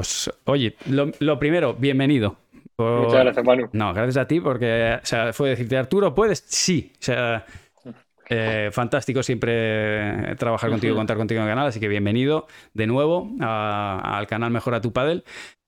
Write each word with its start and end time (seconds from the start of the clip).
Pues 0.00 0.30
oye, 0.44 0.76
lo, 0.86 1.38
primero, 1.38 1.74
bienvenido. 1.74 2.36
Muchas 2.78 3.20
gracias, 3.20 3.44
Manu. 3.44 3.68
No, 3.74 3.92
gracias 3.92 4.16
a 4.16 4.26
ti 4.26 4.40
porque 4.40 4.98
o 5.02 5.04
sea, 5.04 5.34
fue 5.34 5.50
decirte, 5.50 5.76
Arturo, 5.76 6.14
¿puedes? 6.14 6.42
Sí. 6.46 6.90
O 6.94 7.02
sea, 7.02 7.44
eh, 8.30 8.70
fantástico 8.72 9.22
siempre 9.22 10.36
trabajar 10.36 10.70
contigo, 10.70 10.96
contar 10.96 11.18
contigo 11.18 11.42
en 11.42 11.48
el 11.48 11.52
canal, 11.52 11.66
así 11.66 11.80
que 11.80 11.88
bienvenido 11.88 12.46
de 12.72 12.86
nuevo 12.86 13.30
al 13.40 14.26
canal 14.26 14.50
Mejora 14.50 14.80
tu 14.80 14.90
Padel. 14.90 15.22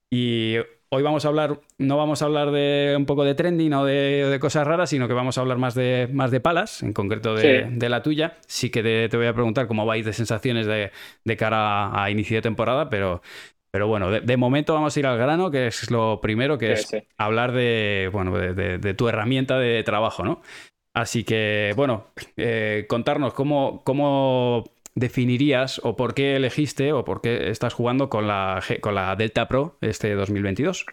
Y 0.09 0.57
hoy 0.95 1.03
vamos 1.03 1.25
a 1.25 1.29
hablar, 1.29 1.59
no 1.79 1.97
vamos 1.97 2.21
a 2.21 2.27
hablar 2.27 2.51
de 2.51 2.95
un 2.97 3.07
poco 3.07 3.25
de 3.25 3.35
trending 3.35 3.73
o 3.73 3.85
de, 3.85 4.37
cosas 4.41 4.67
raras, 4.67 4.91
sino 4.91 5.09
que 5.09 5.15
vamos 5.15 5.39
a 5.39 5.41
hablar 5.41 5.57
más 5.57 5.75
de, 5.75 6.09
más 6.13 6.31
de 6.31 6.41
palas, 6.41 6.83
en 6.83 6.93
concreto 6.93 7.35
de, 7.35 7.89
la 7.89 8.03
tuya. 8.03 8.37
Sí 8.47 8.69
que 8.71 8.83
te, 8.83 9.17
voy 9.17 9.27
a 9.27 9.33
preguntar 9.33 9.67
cómo 9.67 9.87
vais 9.87 10.05
de 10.05 10.13
sensaciones 10.13 10.67
de, 10.67 10.91
cara 11.37 12.03
a, 12.03 12.11
inicio 12.11 12.37
de 12.37 12.43
temporada, 12.43 12.91
pero, 12.91 13.23
pero 13.73 13.89
bueno, 13.89 14.11
de, 14.11 14.37
momento 14.37 14.75
vamos 14.75 14.95
a 14.95 15.01
ir 15.01 15.07
al 15.07 15.17
grano, 15.17 15.51
que 15.51 15.67
es 15.67 15.91
lo 15.91 16.21
primero, 16.21 16.59
que 16.59 16.73
es 16.73 16.95
hablar 17.17 17.53
de, 17.53 18.11
bueno, 18.13 18.37
de, 18.37 18.95
tu 18.95 19.09
herramienta 19.09 19.59
de 19.59 19.83
trabajo, 19.83 20.25
¿no? 20.25 20.43
Así 20.95 21.25
que, 21.25 21.73
bueno, 21.75 22.09
eh, 22.37 22.85
contarnos 22.87 23.33
cómo, 23.33 23.83
cómo 23.83 24.65
definirías 24.95 25.81
o 25.83 25.97
por 25.97 26.15
qué 26.15 26.37
elegiste 26.37 26.93
o 26.93 27.05
por 27.05 27.23
qué 27.23 27.49
estás 27.49 27.73
jugando 27.73 28.11
con 28.11 28.29
la, 28.29 28.63
con 28.81 28.95
la 28.95 29.17
Delta 29.17 29.49
Pro 29.49 29.79
este 29.81 30.13
2022? 30.15 30.85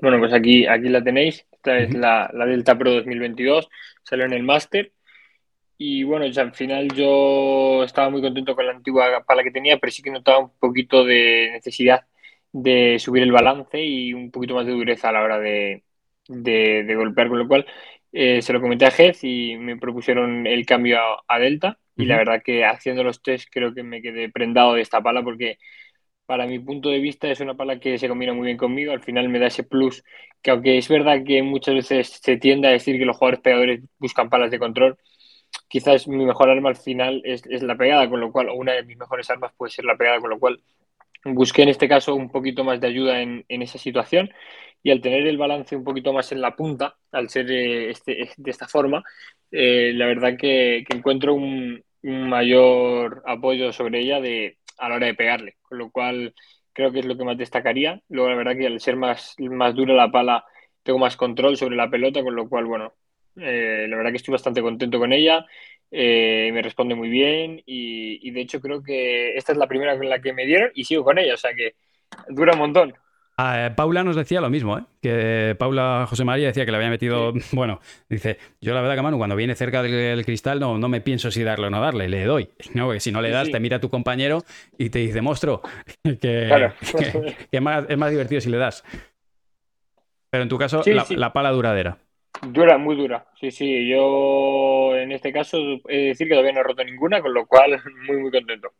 Bueno, 0.00 0.18
pues 0.18 0.32
aquí, 0.32 0.66
aquí 0.66 0.88
la 0.88 1.02
tenéis. 1.02 1.46
Esta 1.52 1.78
es 1.78 1.94
la, 1.94 2.30
Delta 2.46 2.76
Pro 2.76 2.92
2022. 2.92 3.68
Salió 4.02 4.24
en 4.24 4.32
el 4.32 4.42
máster. 4.42 4.92
Y 5.78 6.04
bueno, 6.04 6.26
ya 6.26 6.42
al 6.42 6.54
final 6.54 6.88
yo 6.94 7.82
estaba 7.84 8.10
muy 8.10 8.22
contento 8.22 8.54
con 8.54 8.66
la 8.66 8.72
antigua 8.72 9.24
pala 9.26 9.42
que 9.42 9.50
tenía, 9.50 9.78
pero 9.78 9.92
sí 9.92 10.02
que 10.02 10.10
notaba 10.10 10.38
un 10.38 10.50
poquito 10.58 11.04
de 11.04 11.50
necesidad 11.52 12.06
de 12.52 12.98
subir 13.00 13.22
el 13.24 13.32
balance 13.32 13.82
y 13.82 14.14
un 14.14 14.30
poquito 14.30 14.54
más 14.54 14.66
de 14.66 14.72
dureza 14.72 15.08
a 15.08 15.12
la 15.12 15.22
hora 15.22 15.38
de, 15.40 15.82
de, 16.28 16.94
golpear, 16.94 17.28
con 17.28 17.38
lo 17.38 17.48
cual 17.48 17.66
eh, 18.12 18.42
se 18.42 18.52
lo 18.52 18.60
comenté 18.60 18.86
a 18.86 18.90
Jez 18.92 19.24
y 19.24 19.56
me 19.56 19.76
propusieron 19.76 20.46
el 20.46 20.64
cambio 20.66 20.98
a 21.26 21.38
Delta 21.38 21.78
y 21.96 22.06
la 22.06 22.16
verdad 22.16 22.42
que 22.44 22.64
haciendo 22.64 23.04
los 23.04 23.22
test 23.22 23.48
creo 23.50 23.74
que 23.74 23.82
me 23.82 24.02
quedé 24.02 24.28
prendado 24.28 24.74
de 24.74 24.82
esta 24.82 25.00
pala 25.00 25.22
porque 25.22 25.58
para 26.26 26.46
mi 26.46 26.58
punto 26.58 26.88
de 26.88 26.98
vista 26.98 27.28
es 27.28 27.40
una 27.40 27.54
pala 27.56 27.78
que 27.80 27.98
se 27.98 28.08
combina 28.08 28.32
muy 28.34 28.46
bien 28.46 28.56
conmigo. 28.56 28.92
Al 28.92 29.02
final 29.02 29.28
me 29.28 29.38
da 29.38 29.46
ese 29.48 29.62
plus 29.64 30.04
que 30.42 30.50
aunque 30.50 30.78
es 30.78 30.88
verdad 30.88 31.24
que 31.26 31.42
muchas 31.42 31.74
veces 31.74 32.08
se 32.22 32.36
tiende 32.36 32.68
a 32.68 32.72
decir 32.72 32.98
que 32.98 33.04
los 33.04 33.16
jugadores 33.16 33.40
pegadores 33.40 33.80
buscan 33.98 34.30
palas 34.30 34.50
de 34.50 34.58
control, 34.58 34.98
quizás 35.68 36.06
mi 36.08 36.24
mejor 36.24 36.50
arma 36.50 36.68
al 36.68 36.76
final 36.76 37.22
es, 37.24 37.44
la 37.62 37.76
pegada, 37.76 38.08
con 38.08 38.20
lo 38.20 38.30
cual, 38.32 38.48
o 38.48 38.54
una 38.54 38.72
de 38.72 38.84
mis 38.84 38.96
mejores 38.96 39.28
armas 39.30 39.52
puede 39.56 39.72
ser 39.72 39.84
la 39.84 39.96
pegada, 39.96 40.20
con 40.20 40.30
lo 40.30 40.38
cual 40.38 40.60
busqué 41.24 41.62
en 41.62 41.70
este 41.70 41.88
caso 41.88 42.14
un 42.14 42.30
poquito 42.30 42.64
más 42.64 42.80
de 42.80 42.86
ayuda 42.86 43.20
en, 43.22 43.44
esa 43.48 43.78
situación 43.78 44.30
y 44.82 44.90
al 44.90 45.00
tener 45.00 45.26
el 45.26 45.38
balance 45.38 45.74
un 45.74 45.84
poquito 45.84 46.12
más 46.12 46.30
en 46.32 46.42
la 46.42 46.54
punta, 46.54 46.96
al 47.12 47.30
ser 47.30 47.50
eh, 47.50 47.90
este, 47.90 48.30
de 48.36 48.50
esta 48.50 48.68
forma, 48.68 49.02
eh, 49.50 49.92
la 49.94 50.06
verdad 50.06 50.36
que, 50.38 50.84
encuentro 50.90 51.34
un, 51.34 51.82
mayor 52.02 53.22
apoyo 53.26 53.72
sobre 53.72 54.00
ella 54.00 54.20
de, 54.20 54.58
a 54.76 54.90
la 54.90 54.96
hora 54.96 55.06
de 55.06 55.14
pegarle, 55.14 55.56
con 55.62 55.78
lo 55.78 55.90
cual 55.90 56.34
creo 56.74 56.92
que 56.92 56.98
es 57.00 57.06
lo 57.06 57.16
que 57.16 57.24
más 57.24 57.38
destacaría. 57.38 58.02
Luego, 58.10 58.28
la 58.28 58.36
verdad 58.36 58.56
que 58.58 58.66
al 58.66 58.80
ser 58.80 58.96
más, 58.96 59.34
más 59.38 59.74
dura 59.74 59.94
la 59.94 60.10
pala, 60.10 60.44
tengo 60.82 60.98
más 60.98 61.16
control 61.16 61.56
sobre 61.56 61.76
la 61.76 61.88
pelota, 61.88 62.22
con 62.22 62.36
lo 62.36 62.48
cual, 62.48 62.66
bueno, 62.66 62.92
eh, 63.36 63.86
la 63.88 63.96
verdad 63.96 64.10
que 64.10 64.16
estoy 64.16 64.32
bastante 64.32 64.62
contento 64.62 64.98
con 64.98 65.12
ella. 65.12 65.46
Eh, 65.90 66.50
me 66.52 66.62
responde 66.62 66.94
muy 66.94 67.08
bien 67.08 67.62
y, 67.66 68.26
y, 68.26 68.30
de 68.32 68.40
hecho 68.40 68.60
creo 68.60 68.82
que 68.82 69.36
esta 69.36 69.52
es 69.52 69.58
la 69.58 69.68
primera 69.68 69.96
con 69.96 70.08
la 70.08 70.20
que 70.20 70.32
me 70.32 70.44
dieron 70.44 70.70
y 70.74 70.84
sigo 70.84 71.04
con 71.04 71.18
ella, 71.18 71.34
o 71.34 71.36
sea 71.36 71.54
que 71.54 71.74
dura 72.28 72.54
un 72.54 72.58
montón. 72.58 72.94
Ah, 73.36 73.66
eh, 73.66 73.70
Paula 73.72 74.04
nos 74.04 74.14
decía 74.14 74.40
lo 74.40 74.48
mismo, 74.48 74.78
¿eh? 74.78 74.84
que 75.02 75.56
Paula 75.58 76.06
José 76.08 76.24
María 76.24 76.46
decía 76.46 76.64
que 76.64 76.70
le 76.70 76.76
había 76.76 76.88
metido, 76.88 77.32
bueno, 77.52 77.80
dice, 78.08 78.38
yo 78.60 78.74
la 78.74 78.80
verdad 78.80 78.94
que 78.94 79.02
Manu, 79.02 79.18
cuando 79.18 79.34
viene 79.34 79.56
cerca 79.56 79.82
del, 79.82 80.24
cristal 80.24 80.60
no, 80.60 80.78
no 80.78 80.88
me 80.88 81.00
pienso 81.00 81.32
si 81.32 81.42
darle 81.42 81.66
o 81.66 81.70
no 81.70 81.80
darle, 81.80 82.08
le 82.08 82.24
doy. 82.24 82.48
No, 82.74 82.86
porque 82.86 83.00
si 83.00 83.12
no 83.12 83.20
le 83.20 83.30
das, 83.30 83.50
te 83.50 83.60
mira 83.60 83.80
tu 83.80 83.90
compañero 83.90 84.44
y 84.78 84.90
te 84.90 85.00
dice, 85.00 85.20
monstruo, 85.20 85.62
que, 86.20 86.70
es, 87.50 87.60
más, 87.60 88.10
divertido 88.10 88.40
si 88.40 88.50
le 88.50 88.56
das. 88.56 88.84
Pero 90.30 90.42
en 90.42 90.48
tu 90.48 90.58
caso, 90.58 90.82
la, 90.86 91.32
pala 91.32 91.50
duradera. 91.50 91.98
Dura, 92.42 92.78
muy 92.78 92.96
dura. 92.96 93.26
Sí, 93.40 93.50
sí, 93.50 93.88
yo 93.88 94.94
en 94.96 95.12
este 95.12 95.32
caso 95.32 95.58
he 95.88 95.96
de 95.96 96.04
decir 96.08 96.26
que 96.26 96.34
todavía 96.34 96.52
no 96.52 96.60
he 96.60 96.64
roto 96.64 96.84
ninguna, 96.84 97.20
con 97.20 97.32
lo 97.32 97.46
cual 97.46 97.80
muy, 98.06 98.18
muy 98.18 98.30
contento. 98.30 98.70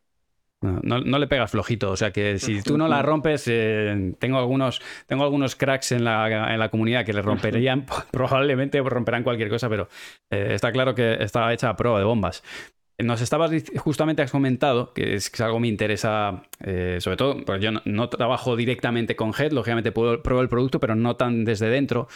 No, 0.61 1.19
le 1.19 1.27
pegas 1.27 1.51
flojito, 1.51 1.91
o 1.91 1.97
sea 1.97 2.11
que 2.11 2.39
si 2.39 2.63
tú 2.63 2.79
no 2.79 2.89
la 2.89 3.03
rompes, 3.03 3.45
eh, 3.49 4.15
tengo, 4.19 4.39
algunos, 4.39 4.81
tengo 5.07 5.25
algunos 5.25 5.57
cracks 5.57 5.93
en 5.93 6.05
la, 6.05 6.55
en 6.55 6.59
la 6.59 6.71
comunidad 6.71 7.05
que 7.05 7.13
le 7.13 7.21
romperían, 7.21 7.85
probablemente 8.11 8.81
romperán 8.81 9.25
cualquier 9.25 9.51
cosa, 9.51 9.69
pero 9.69 9.89
eh, 10.31 10.53
está 10.55 10.73
claro 10.73 10.95
que 10.95 11.23
está 11.23 11.53
hecha 11.53 11.69
a 11.69 11.77
prueba 11.77 11.99
de 11.99 12.07
bombas. 12.07 12.43
Nos 12.99 13.21
estabas 13.21 13.50
justamente 13.77 14.22
has 14.22 14.31
comentado 14.31 14.93
que 14.93 15.15
es, 15.15 15.28
que 15.28 15.43
algo 15.43 15.56
que 15.56 15.62
me 15.62 15.69
interesa, 15.69 16.44
eh, 16.60 16.99
sobre 17.00 17.16
todo, 17.16 17.44
porque 17.44 17.65
yo 17.65 17.71
no, 17.84 18.09
trabajo 18.09 18.55
directamente 18.55 19.16
con 19.16 19.32
Head, 19.37 19.50
lógicamente 19.50 19.91
puedo 19.91 20.22
probar 20.22 20.44
el 20.44 20.49
producto, 20.49 20.78
pero 20.78 20.94
no 20.94 21.16
tan 21.16 21.44
desde 21.44 21.69
dentro. 21.69 22.06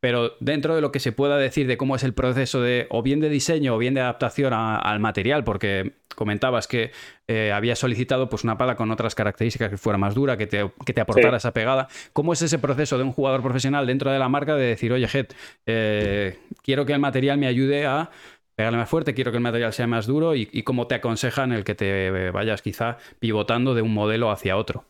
Pero 0.00 0.36
dentro 0.38 0.76
de 0.76 0.80
lo 0.80 0.92
que 0.92 1.00
se 1.00 1.10
pueda 1.10 1.38
decir 1.38 1.66
de 1.66 1.76
cómo 1.76 1.96
es 1.96 2.04
el 2.04 2.14
proceso 2.14 2.62
de 2.62 2.86
o 2.90 3.02
bien 3.02 3.18
de 3.18 3.28
diseño 3.28 3.74
o 3.74 3.78
bien 3.78 3.94
de 3.94 4.00
adaptación 4.00 4.52
al 4.52 5.00
material, 5.00 5.42
porque 5.42 5.94
comentabas 6.14 6.68
que 6.68 6.92
eh, 7.26 7.50
había 7.52 7.74
solicitado 7.74 8.28
pues, 8.28 8.44
una 8.44 8.56
pala 8.56 8.76
con 8.76 8.92
otras 8.92 9.16
características 9.16 9.70
que 9.70 9.76
fuera 9.76 9.98
más 9.98 10.14
dura, 10.14 10.36
que 10.36 10.46
te, 10.46 10.70
que 10.86 10.92
te 10.92 11.00
aportara 11.00 11.38
esa 11.38 11.52
pegada. 11.52 11.88
¿Cómo 12.12 12.32
es 12.32 12.42
ese 12.42 12.60
proceso 12.60 12.96
de 12.96 13.04
un 13.04 13.12
jugador 13.12 13.42
profesional 13.42 13.88
dentro 13.88 14.12
de 14.12 14.20
la 14.20 14.28
marca 14.28 14.54
de 14.54 14.66
decir, 14.66 14.92
oye, 14.92 15.08
Head, 15.12 15.26
eh, 15.66 16.38
quiero 16.62 16.86
que 16.86 16.92
el 16.92 17.00
material 17.00 17.38
me 17.38 17.48
ayude 17.48 17.86
a 17.86 18.10
pegarle 18.58 18.78
más 18.78 18.90
fuerte, 18.90 19.14
quiero 19.14 19.30
que 19.30 19.36
el 19.36 19.42
material 19.44 19.72
sea 19.72 19.86
más 19.86 20.08
duro 20.08 20.34
y, 20.34 20.64
cómo 20.64 20.88
te 20.88 20.96
aconsejan 20.96 21.52
el 21.52 21.62
que 21.62 21.76
te 21.76 22.32
vayas 22.32 22.60
quizá 22.60 22.96
pivotando 23.20 23.72
de 23.72 23.82
un 23.82 23.94
modelo 23.94 24.32
hacia 24.32 24.56
otro. 24.56 24.84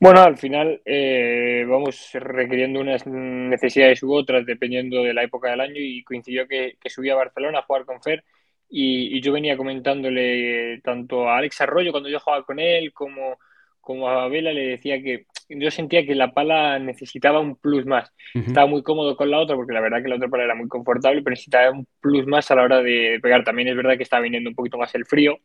Bueno, 0.00 0.22
al 0.22 0.36
final 0.36 0.82
eh, 0.84 1.64
vamos 1.68 2.10
requiriendo 2.14 2.80
unas 2.80 3.06
necesidades 3.06 4.02
u 4.02 4.12
otras 4.12 4.44
dependiendo 4.44 5.04
de 5.04 5.14
la 5.14 5.22
época 5.22 5.50
del 5.50 5.60
año 5.60 5.76
y 5.76 6.02
coincidió 6.02 6.48
que, 6.48 6.76
subí 6.86 7.10
a 7.10 7.14
Barcelona 7.14 7.60
a 7.60 7.62
jugar 7.62 7.84
con 7.84 8.02
Fer 8.02 8.24
y, 8.68 9.20
yo 9.20 9.32
venía 9.32 9.56
comentándole 9.56 10.80
tanto 10.82 11.28
a 11.28 11.38
Alex 11.38 11.60
Arroyo 11.60 11.92
cuando 11.92 12.08
yo 12.08 12.18
jugaba 12.18 12.44
con 12.44 12.58
él 12.58 12.92
como, 12.92 13.38
como 13.80 14.08
a 14.08 14.26
Vela 14.26 14.52
le 14.52 14.66
decía 14.66 15.00
que 15.00 15.26
yo 15.48 15.70
sentía 15.70 16.04
que 16.06 16.14
la 16.14 16.32
pala 16.32 16.78
necesitaba 16.78 17.40
un 17.40 17.56
plus 17.56 17.86
más. 17.86 18.12
Estaba 18.34 18.66
muy 18.66 18.82
cómodo 18.82 19.16
con 19.16 19.30
la 19.30 19.38
otra 19.38 19.56
porque 19.56 19.72
la 19.72 19.80
verdad 19.80 20.02
que 20.02 20.08
la 20.08 20.16
otra 20.16 20.28
pala 20.28 20.44
era 20.44 20.54
muy 20.54 20.68
confortable, 20.68 21.22
pero 21.22 21.32
necesitaba 21.32 21.70
un 21.70 21.86
plus 22.00 22.26
más 22.26 22.50
a 22.50 22.54
la 22.54 22.62
hora 22.62 22.82
de 22.82 23.18
pegar. 23.22 23.44
También 23.44 23.68
es 23.68 23.76
verdad 23.76 23.96
que 23.96 24.02
estaba 24.02 24.22
viniendo 24.22 24.50
un 24.50 24.56
poquito 24.56 24.78
más 24.78 24.94
el 24.94 25.06
frío. 25.06 25.38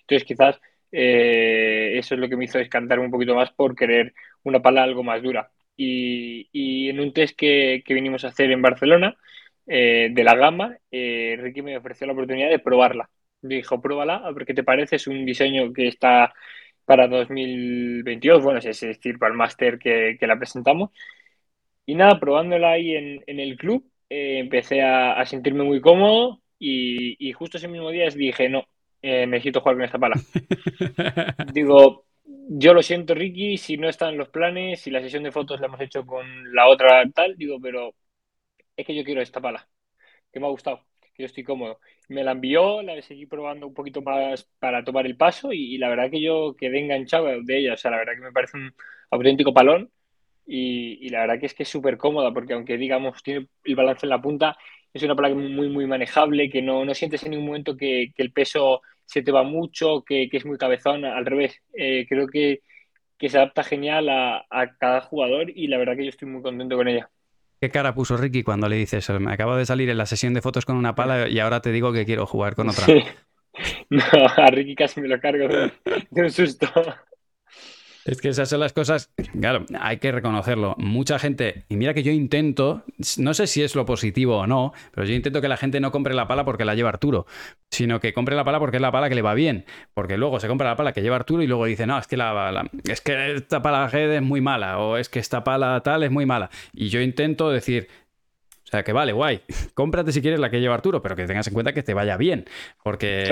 Entonces 0.00 0.24
quizás 0.24 0.60
eh, 0.92 1.92
eso 1.98 2.14
es 2.14 2.20
lo 2.20 2.28
que 2.28 2.36
me 2.36 2.44
hizo 2.44 2.58
descantar 2.58 2.98
un 2.98 3.10
poquito 3.10 3.34
más 3.34 3.50
por 3.52 3.74
querer 3.76 4.14
una 4.42 4.60
pala 4.62 4.82
algo 4.82 5.02
más 5.02 5.22
dura. 5.22 5.50
Y, 5.76 6.88
en 6.88 7.00
un 7.00 7.12
test 7.12 7.36
que, 7.36 7.82
que, 7.84 7.94
vinimos 7.94 8.24
a 8.24 8.28
hacer 8.28 8.50
en 8.50 8.62
Barcelona, 8.62 9.16
eh, 9.66 10.10
de 10.12 10.24
la 10.24 10.36
gama, 10.36 10.78
eh, 10.90 11.36
Ricky 11.40 11.62
me 11.62 11.76
ofreció 11.76 12.06
la 12.06 12.12
oportunidad 12.12 12.50
de 12.50 12.58
probarla. 12.58 13.10
Me 13.42 13.56
dijo, 13.56 13.80
pruébala, 13.80 14.16
a 14.16 14.32
ver 14.32 14.46
qué 14.46 14.54
te 14.54 14.64
parece. 14.64 14.96
Es 14.96 15.06
un 15.06 15.24
diseño 15.26 15.72
que 15.72 15.88
está 15.88 16.32
para 16.86 17.08
2022, 17.08 18.42
bueno, 18.42 18.60
es 18.60 18.80
decir, 18.80 19.18
para 19.18 19.32
el 19.32 19.38
máster 19.38 19.78
que, 19.78 20.16
la 20.22 20.38
presentamos. 20.38 20.90
Y 21.86 21.94
nada, 21.94 22.18
probándola 22.18 22.72
ahí 22.72 22.94
en, 22.96 23.40
el 23.40 23.56
club, 23.56 23.90
eh, 24.08 24.38
empecé 24.38 24.82
a, 24.82 25.24
sentirme 25.26 25.64
muy 25.64 25.80
cómodo 25.80 26.40
y, 26.58 27.32
justo 27.32 27.58
ese 27.58 27.68
mismo 27.68 27.90
día 27.90 28.08
dije, 28.08 28.48
no, 28.48 28.64
eh, 29.02 29.26
necesito 29.26 29.60
jugar 29.60 29.76
con 29.76 29.84
esta 29.84 29.98
pala. 29.98 30.16
Digo, 31.52 32.06
yo 32.24 32.74
lo 32.74 32.82
siento, 32.82 33.14
Ricky, 33.14 33.58
si 33.58 33.76
no 33.76 33.88
están 33.88 34.16
los 34.16 34.28
planes, 34.30 34.80
si 34.80 34.90
la 34.90 35.02
sesión 35.02 35.24
de 35.24 35.32
fotos 35.32 35.60
la 35.60 35.66
hemos 35.66 35.80
hecho 35.80 36.06
con 36.06 36.54
la 36.54 36.68
otra 36.68 37.04
tal, 37.14 37.36
digo, 37.36 37.58
pero 37.60 37.94
es 38.76 38.86
que 38.86 38.94
yo 38.94 39.04
quiero 39.04 39.22
esta 39.22 39.40
pala, 39.40 39.68
que 40.32 40.40
me 40.40 40.46
ha 40.46 40.50
gustado 40.50 40.82
que 40.95 40.95
yo 41.18 41.26
estoy 41.26 41.44
cómodo. 41.44 41.80
Me 42.08 42.24
la 42.24 42.32
envió, 42.32 42.82
la 42.82 43.00
seguí 43.02 43.26
probando 43.26 43.66
un 43.66 43.74
poquito 43.74 44.02
más 44.02 44.44
para 44.58 44.84
tomar 44.84 45.06
el 45.06 45.16
paso 45.16 45.52
y, 45.52 45.78
la 45.78 45.88
verdad 45.88 46.10
que 46.10 46.20
yo 46.20 46.54
quedé 46.58 46.80
enganchado 46.80 47.26
de 47.42 47.58
ella. 47.58 47.74
O 47.74 47.76
sea, 47.76 47.90
la 47.90 47.98
verdad 47.98 48.14
que 48.14 48.20
me 48.20 48.32
parece 48.32 48.56
un 48.56 48.74
auténtico 49.10 49.54
palón 49.54 49.90
y, 50.46 51.08
la 51.10 51.20
verdad 51.20 51.40
que 51.40 51.46
es 51.46 51.54
que 51.54 51.64
es 51.64 51.68
súper 51.68 51.98
cómoda 51.98 52.32
porque 52.32 52.54
aunque 52.54 52.76
digamos 52.78 53.22
tiene 53.22 53.48
el 53.64 53.76
balance 53.76 54.06
en 54.06 54.10
la 54.10 54.22
punta, 54.22 54.56
es 54.92 55.02
una 55.02 55.16
placa 55.16 55.34
muy, 55.34 55.68
muy 55.68 55.86
manejable, 55.86 56.50
que 56.50 56.62
no, 56.62 56.84
no 56.84 56.94
sientes 56.94 57.22
en 57.24 57.32
ningún 57.32 57.46
momento 57.46 57.76
que, 57.76 58.12
el 58.16 58.32
peso 58.32 58.82
se 59.04 59.22
te 59.22 59.32
va 59.32 59.42
mucho, 59.42 60.04
que, 60.04 60.28
es 60.32 60.44
muy 60.46 60.58
cabezón, 60.58 61.04
al 61.04 61.26
revés. 61.26 61.62
Eh, 61.74 62.06
creo 62.08 62.26
que, 62.28 62.62
se 63.20 63.38
adapta 63.38 63.64
genial 63.64 64.08
a, 64.08 64.46
a 64.50 64.76
cada 64.78 65.00
jugador 65.00 65.50
y 65.50 65.68
la 65.68 65.78
verdad 65.78 65.96
que 65.96 66.04
yo 66.04 66.10
estoy 66.10 66.28
muy 66.28 66.42
contento 66.42 66.76
con 66.76 66.88
ella. 66.88 67.10
¿Qué 67.60 67.70
cara 67.70 67.94
puso 67.94 68.16
Ricky 68.16 68.42
cuando 68.42 68.68
le 68.68 68.76
dices, 68.76 69.08
me 69.18 69.32
acabo 69.32 69.56
de 69.56 69.64
salir 69.64 69.88
en 69.88 69.98
la 69.98 70.06
sesión 70.06 70.34
de 70.34 70.42
fotos 70.42 70.66
con 70.66 70.76
una 70.76 70.94
pala 70.94 71.28
y 71.28 71.38
ahora 71.38 71.60
te 71.60 71.72
digo 71.72 71.92
que 71.92 72.04
quiero 72.04 72.26
jugar 72.26 72.54
con 72.54 72.68
otra? 72.68 72.86
No, 73.88 74.02
a 74.36 74.50
Ricky 74.50 74.74
casi 74.74 75.00
me 75.00 75.08
lo 75.08 75.18
cargo 75.18 75.48
de, 75.48 75.72
un 76.10 76.30
susto. 76.30 76.66
Es 78.06 78.20
que 78.20 78.28
esas 78.28 78.48
son 78.48 78.60
las 78.60 78.72
cosas, 78.72 79.12
claro, 79.40 79.66
hay 79.80 79.98
que 79.98 80.12
reconocerlo. 80.12 80.76
Mucha 80.78 81.18
gente, 81.18 81.64
y 81.68 81.76
mira 81.76 81.92
que 81.92 82.04
yo 82.04 82.12
intento, 82.12 82.84
no 83.18 83.34
sé 83.34 83.48
si 83.48 83.64
es 83.64 83.74
lo 83.74 83.84
positivo 83.84 84.38
o 84.38 84.46
no, 84.46 84.72
pero 84.92 85.08
yo 85.08 85.12
intento 85.12 85.40
que 85.40 85.48
la 85.48 85.56
gente 85.56 85.80
no 85.80 85.90
compre 85.90 86.14
la 86.14 86.28
pala 86.28 86.44
porque 86.44 86.64
la 86.64 86.76
lleva 86.76 86.90
Arturo, 86.90 87.26
sino 87.68 87.98
que 87.98 88.12
compre 88.12 88.36
la 88.36 88.44
pala 88.44 88.60
porque 88.60 88.76
es 88.76 88.80
la 88.80 88.92
pala 88.92 89.08
que 89.08 89.16
le 89.16 89.22
va 89.22 89.34
bien. 89.34 89.64
Porque 89.92 90.18
luego 90.18 90.38
se 90.38 90.46
compra 90.46 90.68
la 90.68 90.76
pala 90.76 90.92
que 90.92 91.02
lleva 91.02 91.16
Arturo 91.16 91.42
y 91.42 91.48
luego 91.48 91.64
dice, 91.64 91.84
no, 91.88 91.98
es 91.98 92.06
que, 92.06 92.16
la, 92.16 92.70
es 92.84 93.00
que 93.00 93.34
esta 93.34 93.60
pala 93.60 93.90
G 93.90 93.98
es 94.16 94.22
muy 94.22 94.40
mala, 94.40 94.78
o 94.78 94.96
es 94.96 95.08
que 95.08 95.18
esta 95.18 95.42
pala 95.42 95.80
tal 95.80 96.04
es 96.04 96.12
muy 96.12 96.26
mala. 96.26 96.48
Y 96.72 96.90
yo 96.90 97.00
intento 97.00 97.50
decir, 97.50 97.88
o 98.66 98.68
sea, 98.68 98.82
que 98.82 98.92
vale, 98.92 99.12
guay. 99.12 99.42
Cómprate 99.74 100.10
si 100.10 100.20
quieres 100.20 100.40
la 100.40 100.50
que 100.50 100.60
lleva 100.60 100.74
Arturo, 100.74 101.00
pero 101.00 101.14
que 101.14 101.24
tengas 101.24 101.46
en 101.46 101.54
cuenta 101.54 101.72
que 101.72 101.84
te 101.84 101.94
vaya 101.94 102.16
bien. 102.16 102.46
Porque, 102.82 103.24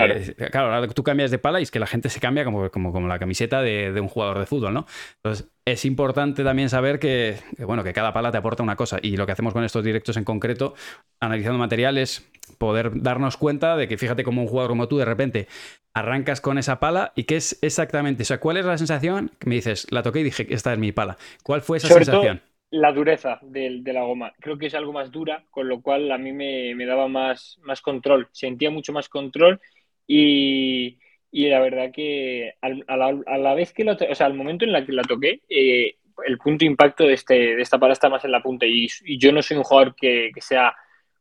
claro, 0.52 0.72
ahora 0.72 0.86
tú 0.86 1.02
cambias 1.02 1.32
de 1.32 1.38
pala 1.38 1.58
y 1.58 1.64
es 1.64 1.72
que 1.72 1.80
la 1.80 1.88
gente 1.88 2.08
se 2.08 2.20
cambia 2.20 2.44
como, 2.44 2.70
como, 2.70 2.92
como 2.92 3.08
la 3.08 3.18
camiseta 3.18 3.60
de, 3.60 3.98
un 4.00 4.06
jugador 4.06 4.38
de 4.38 4.46
fútbol, 4.46 4.72
¿no? 4.72 4.86
Entonces, 5.16 5.50
es 5.64 5.84
importante 5.86 6.44
también 6.44 6.68
saber 6.68 7.00
que, 7.00 7.36
bueno, 7.58 7.82
que 7.82 7.92
cada 7.92 8.12
pala 8.12 8.30
te 8.30 8.38
aporta 8.38 8.62
una 8.62 8.76
cosa. 8.76 8.98
Y 9.02 9.16
lo 9.16 9.26
que 9.26 9.32
hacemos 9.32 9.52
con 9.52 9.64
estos 9.64 9.82
directos 9.82 10.16
en 10.16 10.22
concreto, 10.22 10.74
analizando 11.18 11.58
materiales, 11.58 12.30
poder 12.58 13.02
darnos 13.02 13.36
cuenta 13.36 13.76
de 13.76 13.88
que 13.88 13.98
fíjate 13.98 14.22
como 14.22 14.40
un 14.40 14.46
jugador 14.46 14.70
como 14.70 14.86
tú 14.86 14.98
de 14.98 15.04
repente 15.04 15.48
arrancas 15.94 16.40
con 16.40 16.58
esa 16.58 16.78
pala 16.78 17.12
y 17.16 17.24
qué 17.24 17.36
es 17.36 17.58
exactamente, 17.60 18.22
o 18.22 18.26
sea, 18.26 18.38
¿cuál 18.38 18.58
es 18.58 18.66
la 18.66 18.78
sensación? 18.78 19.32
Que 19.40 19.48
me 19.48 19.56
dices, 19.56 19.86
la 19.90 20.04
toqué 20.04 20.20
y 20.20 20.24
dije, 20.24 20.46
esta 20.50 20.72
es 20.72 20.78
mi 20.78 20.92
pala. 20.92 21.16
¿Cuál 21.42 21.60
fue 21.60 21.78
esa 21.78 21.88
sensación? 21.88 22.40
La 22.74 22.92
dureza 22.92 23.38
de, 23.42 23.80
la 23.84 24.02
goma. 24.02 24.32
Creo 24.40 24.58
que 24.58 24.66
es 24.66 24.74
algo 24.74 24.92
más 24.92 25.12
dura, 25.12 25.44
con 25.50 25.68
lo 25.68 25.80
cual 25.80 26.10
a 26.10 26.18
mí 26.18 26.32
me, 26.32 26.74
daba 26.84 27.06
más, 27.06 27.58
más 27.62 27.80
control. 27.80 28.28
Sentía 28.32 28.70
mucho 28.70 28.92
más 28.92 29.08
control 29.08 29.60
y, 30.08 30.98
la 31.30 31.60
verdad 31.60 31.92
que 31.92 32.54
a, 32.60 32.96
la, 32.96 33.54
vez 33.54 33.72
que 33.72 33.88
o 33.88 34.14
sea, 34.14 34.26
al 34.26 34.34
momento 34.34 34.64
en 34.64 34.72
la 34.72 34.84
que 34.84 34.92
la 34.92 35.02
toqué, 35.02 35.40
eh, 35.48 35.98
el 36.26 36.38
punto 36.38 36.64
de 36.64 36.70
impacto 36.70 37.04
de, 37.04 37.14
este, 37.14 37.54
de 37.54 37.62
esta 37.62 37.78
pala 37.78 37.92
está 37.92 38.08
más 38.08 38.24
en 38.24 38.32
la 38.32 38.42
punta 38.42 38.66
y, 38.66 38.88
yo 39.18 39.30
no 39.30 39.40
soy 39.40 39.56
un 39.56 39.62
jugador 39.62 39.94
que, 39.94 40.32
que 40.34 40.40
sea 40.40 40.74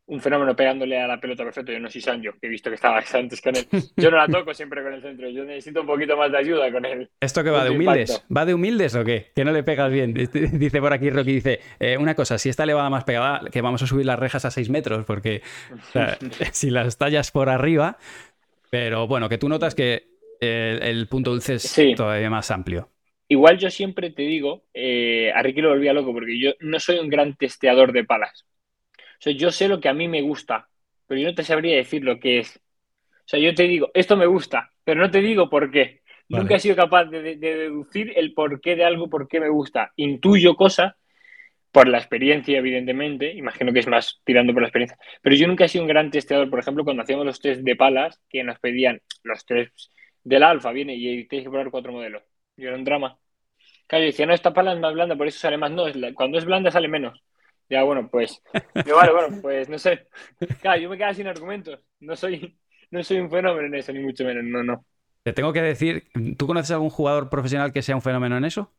un 0.05 0.19
fenómeno 0.19 0.55
pegándole 0.55 0.99
a 0.99 1.07
la 1.07 1.19
pelota 1.19 1.43
perfecto. 1.43 1.71
Yo 1.71 1.79
no 1.79 1.89
soy 1.89 2.01
Sancho, 2.01 2.31
que 2.39 2.47
he 2.47 2.49
visto 2.49 2.69
que 2.69 2.75
estaba 2.75 3.01
antes 3.13 3.41
con 3.41 3.55
él. 3.55 3.65
Yo 3.95 4.11
no 4.11 4.17
la 4.17 4.27
toco 4.27 4.53
siempre 4.53 4.83
con 4.83 4.93
el 4.93 5.01
centro. 5.01 5.29
Yo 5.29 5.43
necesito 5.45 5.81
un 5.81 5.87
poquito 5.87 6.17
más 6.17 6.31
de 6.31 6.37
ayuda 6.37 6.71
con 6.71 6.85
él. 6.85 7.09
¿Esto 7.19 7.43
que 7.43 7.49
va 7.49 7.63
de 7.63 7.71
humildes? 7.71 8.23
¿Va 8.35 8.45
de 8.45 8.53
humildes 8.53 8.95
o 8.95 9.03
qué? 9.03 9.31
Que 9.35 9.45
no 9.45 9.51
le 9.51 9.63
pegas 9.63 9.91
bien. 9.91 10.13
Dice 10.53 10.79
por 10.79 10.93
aquí 10.93 11.09
Rocky, 11.09 11.33
dice, 11.33 11.59
eh, 11.79 11.97
una 11.97 12.15
cosa, 12.15 12.37
si 12.37 12.49
esta 12.49 12.65
le 12.65 12.73
va 12.73 12.89
más 12.89 13.03
pegada, 13.03 13.41
que 13.51 13.61
vamos 13.61 13.81
a 13.81 13.87
subir 13.87 14.05
las 14.05 14.19
rejas 14.19 14.45
a 14.45 14.51
6 14.51 14.69
metros, 14.69 15.05
porque 15.05 15.41
si 16.51 16.69
las 16.69 16.97
tallas 16.97 17.31
por 17.31 17.49
arriba... 17.49 17.97
Pero 18.69 19.05
bueno, 19.05 19.29
que 19.29 19.37
tú 19.37 19.49
notas 19.49 19.75
que 19.75 20.07
el, 20.39 21.07
punto 21.07 21.29
dulce 21.29 21.55
es 21.55 21.95
todavía 21.95 22.31
más 22.31 22.49
amplio. 22.49 22.89
Igual 23.27 23.59
yo 23.59 23.69
siempre 23.69 24.09
te 24.09 24.23
digo, 24.23 24.63
eh, 24.73 25.31
a 25.31 25.41
Ricky 25.43 25.61
lo 25.61 25.69
volvía 25.69 25.93
loco, 25.93 26.11
porque 26.11 26.39
yo 26.39 26.53
no 26.59 26.79
soy 26.79 26.97
un 26.97 27.09
gran 27.09 27.35
testeador 27.35 27.93
de 27.93 28.03
palas. 28.03 28.45
O 29.23 29.27
sea, 29.31 29.31
yo 29.31 29.51
sé 29.51 29.69
lo 29.69 29.79
que 29.79 29.87
a 29.87 29.93
mí 29.93 30.09
me 30.09 30.21
gusta, 30.21 30.67
pero 31.07 31.21
yo 31.21 31.29
no 31.29 31.33
te 31.33 31.43
sabría 31.43 31.77
decir 31.77 32.03
lo 32.03 32.19
que 32.19 32.39
es. 32.39 32.57
O 32.57 33.23
sea, 33.25 33.39
yo 33.39 33.55
te 33.55 33.63
digo, 33.63 33.89
esto 33.93 34.17
me 34.17 34.25
gusta, 34.25 34.73
pero 34.83 34.99
no 34.99 35.09
te 35.09 35.21
digo 35.21 35.49
por 35.49 35.71
qué. 35.71 36.01
Nunca 36.27 36.55
he 36.55 36.59
sido 36.59 36.75
capaz 36.75 37.05
de, 37.05 37.37
deducir 37.37 38.11
el 38.17 38.33
porqué 38.33 38.75
de 38.75 38.83
algo, 38.83 39.09
por 39.09 39.29
qué 39.29 39.39
me 39.39 39.47
gusta. 39.47 39.93
Intuyo 39.95 40.57
cosas 40.57 40.95
por 41.71 41.87
la 41.87 41.99
experiencia, 41.99 42.57
evidentemente. 42.57 43.31
Imagino 43.31 43.71
que 43.71 43.79
es 43.79 43.87
más 43.87 44.19
tirando 44.25 44.51
por 44.51 44.61
la 44.61 44.67
experiencia. 44.67 44.97
Pero 45.21 45.37
yo 45.37 45.47
nunca 45.47 45.63
he 45.63 45.69
sido 45.69 45.85
un 45.85 45.87
gran 45.87 46.11
testeador. 46.11 46.49
Por 46.49 46.59
ejemplo, 46.59 46.83
cuando 46.83 47.03
hacíamos 47.03 47.25
los 47.25 47.39
test 47.39 47.61
de 47.61 47.77
palas, 47.77 48.19
que 48.27 48.43
nos 48.43 48.59
pedían 48.59 49.01
los 49.23 49.45
test 49.45 49.73
del 50.25 50.43
alfa, 50.43 50.73
viene 50.73 50.95
y 50.95 51.25
tienes 51.29 51.45
que 51.45 51.49
probar 51.49 51.71
cuatro 51.71 51.93
modelos. 51.93 52.23
Yo 52.57 52.67
era 52.67 52.77
un 52.77 52.83
drama. 52.83 53.17
Claro, 53.87 54.03
yo 54.03 54.07
decía, 54.07 54.25
no, 54.25 54.33
esta 54.33 54.53
pala 54.53 54.73
es 54.73 54.81
más 54.81 54.93
blanda, 54.93 55.15
por 55.15 55.27
eso 55.27 55.39
sale 55.39 55.55
más. 55.57 55.71
No, 55.71 55.85
cuando 56.13 56.37
es 56.37 56.43
blanda 56.43 56.71
sale 56.71 56.89
menos. 56.89 57.23
Ya, 57.73 57.81
bueno, 57.81 58.07
pues. 58.07 58.39
Yo, 58.85 58.95
vale, 58.95 59.11
bueno, 59.11 59.41
pues 59.41 59.67
no 59.67 59.79
sé. 59.79 60.07
Claro, 60.61 60.79
yo 60.79 60.89
me 60.91 60.97
quedo 60.97 61.11
sin 61.15 61.25
argumentos. 61.25 61.79
No 62.01 62.15
soy, 62.15 62.55
no 62.91 63.03
soy 63.03 63.17
un 63.17 63.31
fenómeno 63.31 63.65
en 63.65 63.73
eso, 63.73 63.91
ni 63.91 63.99
mucho 63.99 64.23
menos. 64.23 64.43
No, 64.43 64.63
no. 64.63 64.85
Te 65.23 65.33
tengo 65.33 65.51
que 65.51 65.63
decir, 65.63 66.03
¿tú 66.37 66.45
conoces 66.45 66.69
a 66.69 66.75
algún 66.75 66.91
jugador 66.91 67.29
profesional 67.29 67.73
que 67.73 67.81
sea 67.81 67.95
un 67.95 68.03
fenómeno 68.03 68.37
en 68.37 68.45
eso? 68.45 68.71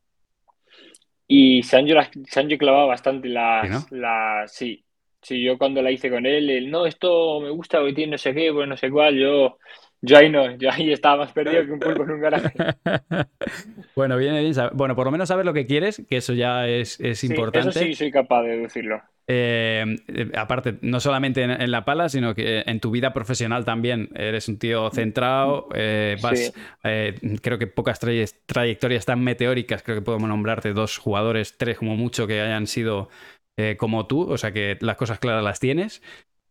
Y 1.26 1.64
Sancho, 1.64 1.94
Sancho 2.28 2.56
clavaba 2.56 2.86
bastante 2.86 3.28
las, 3.28 3.90
la 3.90 4.44
sí. 4.46 4.84
Sí, 5.20 5.42
yo 5.42 5.58
cuando 5.58 5.82
la 5.82 5.90
hice 5.90 6.10
con 6.10 6.24
él, 6.26 6.50
él, 6.50 6.70
no, 6.70 6.86
esto 6.86 7.40
me 7.40 7.50
gusta, 7.50 7.80
hoy 7.80 7.94
tiene 7.94 8.12
no 8.12 8.18
sé 8.18 8.32
qué, 8.32 8.52
pues 8.52 8.68
no 8.68 8.76
sé 8.76 8.90
cuál, 8.90 9.18
yo 9.18 9.58
yo 10.04 10.18
ahí 10.18 10.30
no, 10.30 10.56
yo 10.56 10.70
ahí 10.70 10.92
estaba 10.92 11.24
más 11.24 11.32
perdido 11.32 11.64
que 11.64 11.72
un 11.72 11.80
pulpo 11.80 12.02
en 12.04 12.10
un 12.10 12.20
garaje. 12.20 12.52
bueno, 13.96 14.16
viene 14.16 14.40
bien. 14.40 14.54
Bueno, 14.74 14.94
por 14.94 15.06
lo 15.06 15.10
menos 15.10 15.28
saber 15.28 15.46
lo 15.46 15.54
que 15.54 15.66
quieres, 15.66 16.02
que 16.08 16.18
eso 16.18 16.34
ya 16.34 16.68
es, 16.68 16.98
importante. 17.24 17.70
Eso 17.70 17.78
sí, 17.78 17.94
soy 17.94 18.10
capaz 18.10 18.42
de 18.42 18.58
decirlo. 18.58 19.00
Eh, 19.26 19.96
eh, 20.08 20.30
aparte, 20.36 20.76
no 20.82 21.00
solamente 21.00 21.42
en, 21.42 21.70
la 21.70 21.84
pala, 21.86 22.10
sino 22.10 22.34
que 22.34 22.62
en 22.66 22.80
tu 22.80 22.90
vida 22.90 23.14
profesional 23.14 23.64
también 23.64 24.10
eres 24.14 24.48
un 24.48 24.58
tío 24.58 24.90
centrado. 24.90 25.68
Eh, 25.74 26.16
vas, 26.20 26.52
creo 27.40 27.58
que 27.58 27.66
pocas 27.66 27.98
trayectorias 27.98 29.06
tan 29.06 29.24
meteóricas, 29.24 29.82
creo 29.82 29.96
que 29.96 30.02
podemos 30.02 30.28
nombrarte 30.28 30.74
dos 30.74 30.98
jugadores, 30.98 31.56
tres 31.56 31.78
como 31.78 31.96
mucho, 31.96 32.26
que 32.26 32.40
hayan 32.40 32.66
sido 32.66 33.08
como 33.78 34.08
tú, 34.08 34.28
o 34.28 34.36
sea 34.36 34.52
que 34.52 34.76
las 34.80 34.96
cosas 34.96 35.20
claras 35.20 35.44
las 35.44 35.60
tienes. 35.60 36.02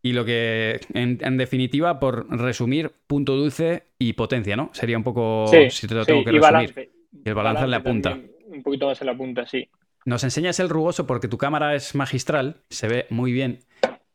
Y 0.04 0.12
lo 0.12 0.26
que, 0.26 0.80
en, 0.92 1.38
definitiva, 1.38 1.98
por 1.98 2.28
resumir, 2.28 2.92
punto 3.06 3.36
dulce 3.36 3.84
y 3.98 4.12
potencia, 4.12 4.54
¿no? 4.54 4.68
Sería 4.74 4.98
un 4.98 5.02
poco, 5.02 5.46
si 5.70 5.86
te 5.88 5.94
lo 5.94 6.04
tengo 6.04 6.22
que 6.22 6.30
resumir. 6.30 6.90
el 7.24 7.34
balance, 7.34 7.64
en 7.64 7.70
la 7.70 7.82
punta. 7.82 8.18
Un 8.44 8.62
poquito 8.62 8.86
más 8.86 9.00
en 9.00 9.06
la 9.06 9.16
punta, 9.16 9.46
sí. 9.46 9.66
Nos 10.04 10.22
enseñas 10.22 10.60
el 10.60 10.68
rugoso 10.68 11.06
porque 11.06 11.26
tu 11.26 11.38
cámara 11.38 11.74
es 11.74 11.94
magistral, 11.94 12.56
se 12.68 12.86
ve 12.86 13.06
muy 13.08 13.32
bien. 13.32 13.60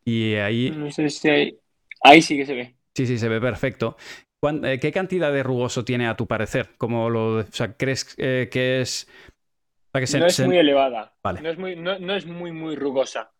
Y 0.04 0.34
ahí. 0.34 0.70
No 0.70 0.92
sé 0.92 1.10
si 1.10 1.28
hay... 1.28 1.58
Ahí 2.04 2.22
sí 2.22 2.36
que 2.36 2.46
se 2.46 2.54
ve. 2.54 2.76
Sí, 2.94 3.08
sí, 3.08 3.18
se 3.18 3.28
ve 3.28 3.40
perfecto. 3.40 3.96
Eh, 4.62 4.78
¿Qué 4.80 4.92
cantidad 4.92 5.32
de 5.32 5.42
rugoso 5.42 5.84
tiene 5.84 6.06
a 6.06 6.16
tu 6.16 6.28
parecer? 6.28 6.68
¿Cómo 6.78 7.10
lo, 7.10 7.38
o 7.38 7.46
sea, 7.50 7.72
¿Crees 7.72 8.14
eh, 8.16 8.48
que 8.48 8.80
es.? 8.80 9.08
no 9.92 10.26
es 10.26 10.46
muy 10.46 10.56
elevada. 10.56 11.16
Vale. 11.20 11.42
No, 11.42 11.50
es 11.50 11.58
muy, 11.58 11.74
no 11.74 12.14
es 12.14 12.26
muy, 12.26 12.52
muy 12.52 12.76
rugosa. 12.76 13.32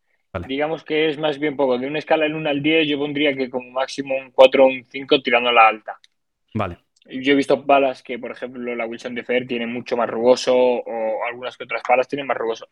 Digamos 0.46 0.84
que 0.84 1.08
es 1.08 1.18
más 1.18 1.38
bien 1.38 1.56
poco. 1.56 1.78
De 1.78 1.86
una 1.86 1.98
escala 1.98 2.24
del 2.24 2.36
1 2.36 2.48
al 2.48 2.62
10, 2.62 2.88
yo 2.88 2.98
pondría 2.98 3.34
que 3.34 3.50
como 3.50 3.70
máximo 3.70 4.16
un 4.16 4.30
4 4.30 4.64
o 4.64 4.68
un 4.68 4.84
5 4.88 5.22
tirando 5.22 5.50
a 5.50 5.52
la 5.52 5.68
alta. 5.68 5.98
Vale. 6.54 6.78
Yo 7.06 7.32
he 7.32 7.36
visto 7.36 7.62
balas 7.62 8.02
que, 8.02 8.18
por 8.18 8.30
ejemplo, 8.30 8.74
la 8.76 8.86
Wilson 8.86 9.14
de 9.14 9.24
Fer 9.24 9.46
tiene 9.46 9.66
mucho 9.66 9.96
más 9.96 10.08
rugoso 10.08 10.54
o 10.56 11.24
algunas 11.26 11.56
que 11.56 11.64
otras 11.64 11.82
balas 11.88 12.06
tienen 12.06 12.26
más 12.26 12.36
rugoso. 12.36 12.68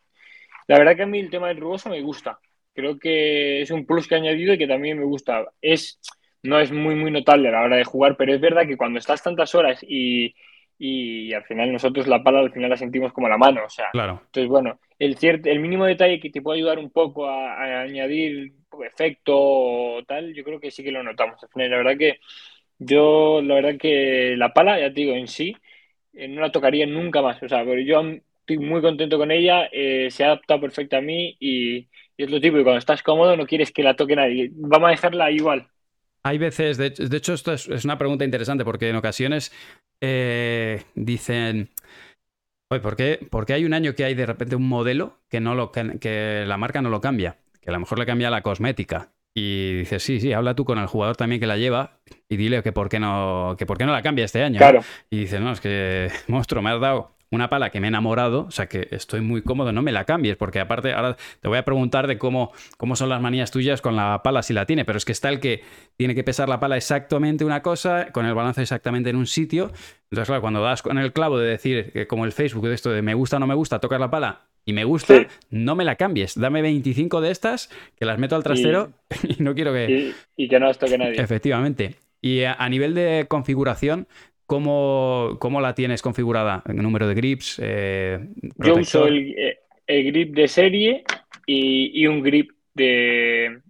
La 0.67 0.77
verdad 0.77 0.95
que 0.95 1.03
a 1.03 1.07
mí 1.07 1.19
el 1.19 1.29
tema 1.29 1.49
del 1.49 1.57
rugoso 1.57 1.89
me 1.89 2.01
gusta. 2.01 2.39
Creo 2.73 2.97
que 2.97 3.61
es 3.61 3.71
un 3.71 3.85
plus 3.85 4.07
que 4.07 4.15
he 4.15 4.19
añadido 4.19 4.53
y 4.53 4.57
que 4.57 4.67
también 4.67 4.97
me 4.97 5.05
gusta. 5.05 5.51
Es, 5.61 5.99
no 6.43 6.59
es 6.59 6.71
muy, 6.71 6.95
muy 6.95 7.11
notable 7.11 7.49
a 7.49 7.51
la 7.51 7.63
hora 7.63 7.75
de 7.75 7.83
jugar, 7.83 8.15
pero 8.15 8.33
es 8.33 8.39
verdad 8.39 8.65
que 8.67 8.77
cuando 8.77 8.99
estás 8.99 9.21
tantas 9.21 9.53
horas 9.55 9.83
y, 9.83 10.33
y 10.79 11.33
al 11.33 11.43
final 11.43 11.73
nosotros 11.73 12.07
la 12.07 12.23
pala 12.23 12.39
al 12.39 12.53
final 12.53 12.69
la 12.69 12.77
sentimos 12.77 13.11
como 13.11 13.27
la 13.27 13.37
mano, 13.37 13.65
o 13.65 13.69
sea. 13.69 13.89
Claro. 13.91 14.21
Entonces, 14.25 14.47
bueno, 14.47 14.79
el, 14.97 15.17
cierto, 15.17 15.49
el 15.49 15.59
mínimo 15.59 15.85
detalle 15.85 16.21
que 16.21 16.29
te 16.29 16.41
puede 16.41 16.59
ayudar 16.59 16.79
un 16.79 16.89
poco 16.89 17.27
a, 17.27 17.81
añadir 17.81 18.53
efecto 18.85 19.37
o 19.37 20.03
tal, 20.07 20.33
yo 20.33 20.43
creo 20.45 20.59
que 20.59 20.71
sí 20.71 20.81
que 20.81 20.91
lo 20.91 21.03
notamos. 21.03 21.35
La 21.53 21.67
verdad 21.67 21.97
que 21.97 22.19
yo, 22.77 23.41
la 23.41 23.55
verdad 23.55 23.77
que 23.77 24.35
la 24.37 24.53
pala, 24.53 24.79
ya 24.79 24.87
te 24.87 25.01
digo, 25.01 25.13
en 25.13 25.27
sí, 25.27 25.53
eh, 26.13 26.29
no 26.29 26.39
la 26.39 26.51
tocaría 26.51 26.85
nunca 26.85 27.21
más, 27.21 27.43
o 27.43 27.49
sea, 27.49 27.63
pero 27.65 27.81
yo 27.81 28.01
estoy 28.39 28.57
muy 28.57 28.81
contento 28.81 29.17
con 29.17 29.31
ella, 29.31 29.67
eh, 29.71 30.07
se 30.09 30.23
adapta 30.23 30.59
perfecto 30.61 30.95
a 30.95 31.01
mí 31.01 31.35
y, 31.39 31.87
es 32.17 32.29
lo 32.31 32.39
típico, 32.39 32.63
cuando 32.63 32.79
estás 32.79 33.03
cómodo 33.03 33.37
no 33.37 33.45
quieres 33.45 33.71
que 33.71 33.83
la 33.83 33.95
toque 33.95 34.15
nadie, 34.15 34.49
vamos 34.53 34.87
a 34.87 34.91
dejarla 34.91 35.31
igual. 35.31 35.67
Hay 36.23 36.37
veces, 36.37 36.77
de, 36.77 36.87
hecho, 36.87 37.33
esto 37.33 37.53
es, 37.53 37.67
una 37.85 37.97
pregunta 37.97 38.25
interesante 38.25 38.65
porque 38.65 38.89
en 38.89 38.95
ocasiones 38.95 39.51
eh, 40.01 40.83
dicen, 40.95 41.69
Oye, 42.71 42.81
¿por 42.81 42.95
qué, 42.95 43.27
¿por 43.31 43.51
hay 43.51 43.65
un 43.65 43.73
año 43.73 43.95
que 43.95 44.03
hay 44.03 44.13
de 44.13 44.27
repente 44.27 44.55
un 44.55 44.67
modelo 44.67 45.17
que, 45.27 45.39
no 45.39 45.55
lo, 45.55 45.71
que, 45.71 46.43
la 46.45 46.57
marca 46.57 46.83
no 46.83 46.89
lo 46.89 47.01
cambia? 47.01 47.37
Que 47.61 47.71
a 47.71 47.73
lo 47.73 47.79
mejor 47.79 47.97
le 47.97 48.05
cambia 48.05 48.29
la 48.29 48.43
cosmética. 48.43 49.11
Y 49.33 49.79
dices, 49.79 50.03
sí, 50.03 50.19
sí, 50.19 50.33
habla 50.33 50.53
tú 50.53 50.65
con 50.65 50.77
el 50.77 50.85
jugador 50.85 51.15
también 51.15 51.39
que 51.39 51.47
la 51.47 51.57
lleva 51.57 51.99
y 52.27 52.37
dile 52.37 52.61
que 52.61 52.71
por 52.71 52.89
qué 52.89 52.99
no, 52.99 53.55
que 53.57 53.65
por 53.65 53.77
qué 53.77 53.85
no 53.85 53.91
la 53.91 54.03
cambia 54.03 54.25
este 54.25 54.43
año. 54.43 54.59
Claro. 54.59 54.81
Y 55.09 55.19
dice, 55.19 55.39
no, 55.39 55.51
es 55.51 55.61
que, 55.61 56.11
monstruo, 56.27 56.61
me 56.61 56.69
has 56.69 56.79
dado 56.79 57.15
una 57.31 57.49
pala 57.49 57.69
que 57.69 57.79
me 57.79 57.87
he 57.87 57.89
enamorado, 57.89 58.45
o 58.45 58.51
sea 58.51 58.67
que 58.67 58.87
estoy 58.91 59.21
muy 59.21 59.41
cómodo, 59.41 59.71
no 59.71 59.81
me 59.81 59.91
la 59.91 60.05
cambies, 60.05 60.35
porque 60.35 60.59
aparte 60.59 60.93
ahora 60.93 61.15
te 61.41 61.47
voy 61.47 61.57
a 61.57 61.65
preguntar 61.65 62.07
de 62.07 62.17
cómo, 62.17 62.51
cómo 62.77 62.95
son 62.95 63.09
las 63.09 63.21
manías 63.21 63.51
tuyas 63.51 63.81
con 63.81 63.95
la 63.95 64.21
pala 64.23 64.41
si 64.41 64.53
la 64.53 64.65
tiene, 64.65 64.85
pero 64.85 64.97
es 64.97 65.05
que 65.05 65.11
está 65.11 65.29
el 65.29 65.39
que 65.39 65.61
tiene 65.95 66.15
que 66.15 66.23
pesar 66.23 66.49
la 66.49 66.59
pala 66.59 66.77
exactamente 66.77 67.45
una 67.45 67.61
cosa, 67.61 68.07
con 68.11 68.25
el 68.25 68.33
balance 68.33 68.61
exactamente 68.61 69.09
en 69.09 69.15
un 69.15 69.27
sitio. 69.27 69.71
Entonces, 70.05 70.27
claro, 70.27 70.41
cuando 70.41 70.61
das 70.61 70.81
con 70.81 70.97
el 70.97 71.13
clavo 71.13 71.37
de 71.37 71.49
decir, 71.49 71.91
que 71.91 72.07
como 72.07 72.25
el 72.25 72.31
Facebook 72.31 72.67
de 72.67 72.73
esto 72.73 72.89
de 72.89 73.01
me 73.01 73.13
gusta 73.13 73.37
o 73.37 73.39
no 73.39 73.47
me 73.47 73.55
gusta, 73.55 73.79
tocas 73.79 73.99
la 73.99 74.09
pala 74.09 74.47
y 74.65 74.73
me 74.73 74.83
gusta, 74.83 75.27
no 75.49 75.75
me 75.75 75.83
la 75.83 75.95
cambies. 75.95 76.39
Dame 76.39 76.61
25 76.61 77.21
de 77.21 77.31
estas, 77.31 77.69
que 77.95 78.05
las 78.05 78.17
meto 78.17 78.35
al 78.35 78.43
trastero 78.43 78.91
y, 79.23 79.35
no 79.43 79.53
quiero 79.53 79.73
que... 79.73 80.13
Y, 80.35 80.47
que 80.47 80.59
no 80.59 80.67
las 80.67 80.79
toque 80.79 80.97
nadie. 80.97 81.21
Efectivamente. 81.21 81.95
Y 82.21 82.43
a 82.43 82.67
nivel 82.67 82.95
de 82.95 83.27
configuración, 83.29 84.07
¿cómo, 84.49 85.37
cómo 85.37 85.61
la 85.61 85.75
tienes 85.75 86.01
configurada? 86.01 86.63
¿El 86.67 86.77
número 86.77 87.07
de 87.07 87.13
grips? 87.13 87.61
Eh, 87.63 88.19
Yo 88.57 88.73
uso 88.73 89.05
el, 89.05 89.35
el, 89.85 90.05
grip 90.11 90.33
de 90.33 90.47
serie 90.47 91.03
y, 91.45 92.01
y 92.01 92.07
un 92.07 92.23
grip 92.23 92.49
de, 92.73 93.61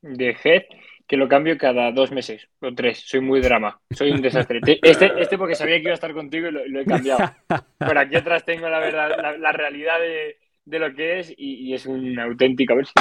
de 0.00 0.36
head 0.44 0.62
que 1.08 1.16
lo 1.16 1.28
cambio 1.28 1.58
cada 1.58 1.90
dos 1.90 2.12
meses 2.12 2.48
o 2.60 2.72
tres. 2.72 3.02
Soy 3.04 3.20
muy 3.20 3.40
drama, 3.40 3.80
soy 3.90 4.12
un 4.12 4.22
desastre. 4.22 4.60
Este, 4.62 5.20
este 5.20 5.36
porque 5.36 5.56
sabía 5.56 5.76
que 5.76 5.82
iba 5.82 5.90
a 5.90 5.94
estar 5.94 6.14
contigo 6.14 6.46
y 6.46 6.52
lo, 6.52 6.80
he 6.80 6.84
cambiado. 6.84 7.34
Pero 7.78 7.98
aquí 7.98 8.14
atrás 8.14 8.44
tengo 8.44 8.68
la 8.68 8.78
verdad, 8.78 9.36
la, 9.40 9.52
realidad 9.52 9.98
de, 9.98 10.38
de, 10.64 10.78
lo 10.78 10.94
que 10.94 11.18
es 11.18 11.34
y, 11.36 11.74
es 11.74 11.84
un 11.84 12.16
auténtico. 12.20 12.74
A 12.74 12.76
ver 12.76 12.86
si... 12.86 12.92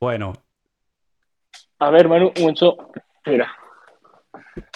Bueno. 0.00 0.32
A 1.78 1.90
ver, 1.90 2.08
Manu, 2.08 2.32
un 2.40 2.54
Mira. 3.26 3.54